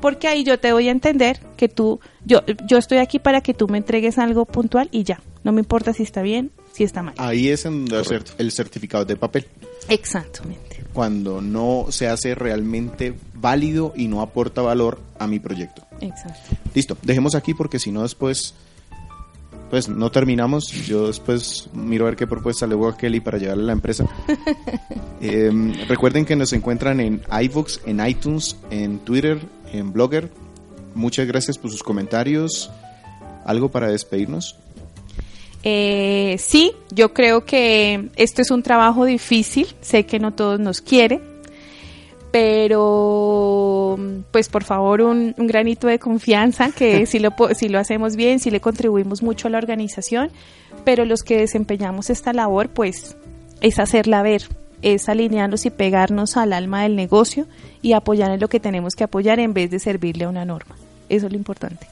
porque 0.00 0.28
ahí 0.28 0.44
yo 0.44 0.58
te 0.58 0.72
voy 0.72 0.88
a 0.88 0.90
entender 0.90 1.40
que 1.56 1.68
tú, 1.68 2.00
yo, 2.24 2.42
yo 2.66 2.78
estoy 2.78 2.98
aquí 2.98 3.18
para 3.18 3.40
que 3.40 3.54
tú 3.54 3.68
me 3.68 3.78
entregues 3.78 4.18
algo 4.18 4.44
puntual 4.44 4.88
y 4.92 5.04
ya, 5.04 5.20
no 5.44 5.52
me 5.52 5.60
importa 5.60 5.92
si 5.92 6.02
está 6.02 6.22
bien, 6.22 6.50
si 6.72 6.84
está 6.84 7.02
mal. 7.02 7.14
Ahí 7.18 7.48
es 7.48 7.64
en 7.64 7.86
el 8.38 8.52
certificado 8.52 9.04
de 9.04 9.16
papel. 9.16 9.46
Exactamente. 9.88 10.84
Cuando 10.92 11.40
no 11.40 11.86
se 11.90 12.08
hace 12.08 12.34
realmente 12.34 13.14
válido 13.34 13.92
y 13.96 14.08
no 14.08 14.20
aporta 14.20 14.62
valor 14.62 15.00
a 15.18 15.26
mi 15.26 15.38
proyecto. 15.38 15.82
Exacto. 16.00 16.56
Listo, 16.74 16.96
dejemos 17.02 17.34
aquí 17.34 17.54
porque 17.54 17.78
si 17.78 17.90
no 17.90 18.02
después 18.02 18.54
pues 19.70 19.88
no 19.88 20.10
terminamos. 20.10 20.68
Yo 20.86 21.06
después 21.08 21.68
miro 21.72 22.04
a 22.04 22.10
ver 22.10 22.16
qué 22.16 22.26
propuesta 22.26 22.66
le 22.66 22.74
voy 22.74 22.92
a 22.92 22.96
Kelly 22.96 23.20
para 23.20 23.38
llevarle 23.38 23.64
a 23.64 23.66
la 23.66 23.72
empresa. 23.72 24.06
Em, 25.20 25.74
recuerden 25.88 26.24
que 26.24 26.36
nos 26.36 26.52
encuentran 26.52 27.00
en 27.00 27.22
iVoox, 27.28 27.80
en 27.86 28.06
iTunes, 28.06 28.56
en 28.70 29.00
Twitter, 29.00 29.40
en 29.72 29.92
Blogger. 29.92 30.30
Muchas 30.94 31.26
gracias 31.26 31.58
por 31.58 31.70
sus 31.70 31.82
comentarios. 31.82 32.70
¿Algo 33.44 33.70
para 33.70 33.88
despedirnos? 33.88 34.56
Eh, 35.62 36.36
sí, 36.38 36.72
yo 36.90 37.12
creo 37.12 37.44
que 37.44 38.10
esto 38.16 38.42
es 38.42 38.50
un 38.50 38.62
trabajo 38.62 39.04
difícil. 39.04 39.66
Sé 39.80 40.06
que 40.06 40.18
no 40.18 40.32
todos 40.32 40.60
nos 40.60 40.80
quieren, 40.80 41.20
pero 42.30 43.98
pues 44.30 44.48
por 44.48 44.64
favor 44.64 45.00
un, 45.02 45.34
granito 45.36 45.86
de 45.86 45.98
confianza 45.98 46.70
que 46.70 47.06
si 47.06 47.18
lo, 47.18 47.32
si 47.54 47.68
lo 47.68 47.78
hacemos 47.78 48.16
bien, 48.16 48.38
si 48.38 48.50
le 48.50 48.60
contribuimos 48.60 49.22
mucho 49.22 49.48
a 49.48 49.50
la 49.50 49.58
organización, 49.58 50.30
pero 50.84 51.04
los 51.04 51.22
que 51.22 51.38
desempeñamos 51.38 52.10
esta 52.10 52.32
labor 52.32 52.68
pues 52.68 53.16
es 53.60 53.78
hacerla 53.78 54.22
ver, 54.22 54.42
es 54.82 55.08
alinearnos 55.08 55.66
y 55.66 55.70
pegarnos 55.70 56.36
al 56.36 56.52
alma 56.52 56.82
del 56.82 56.96
negocio 56.96 57.46
y 57.82 57.92
apoyar 57.92 58.30
en 58.30 58.40
lo 58.40 58.48
que 58.48 58.60
tenemos 58.60 58.94
que 58.94 59.04
apoyar 59.04 59.40
en 59.40 59.54
vez 59.54 59.70
de 59.70 59.78
servirle 59.78 60.24
a 60.24 60.28
una 60.28 60.44
norma. 60.44 60.76
Eso 61.08 61.26
es 61.26 61.32
lo 61.32 61.38
importante. 61.38 61.86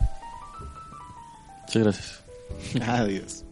Muchas 1.62 1.82
gracias. 1.82 2.22
Adiós. 2.88 3.45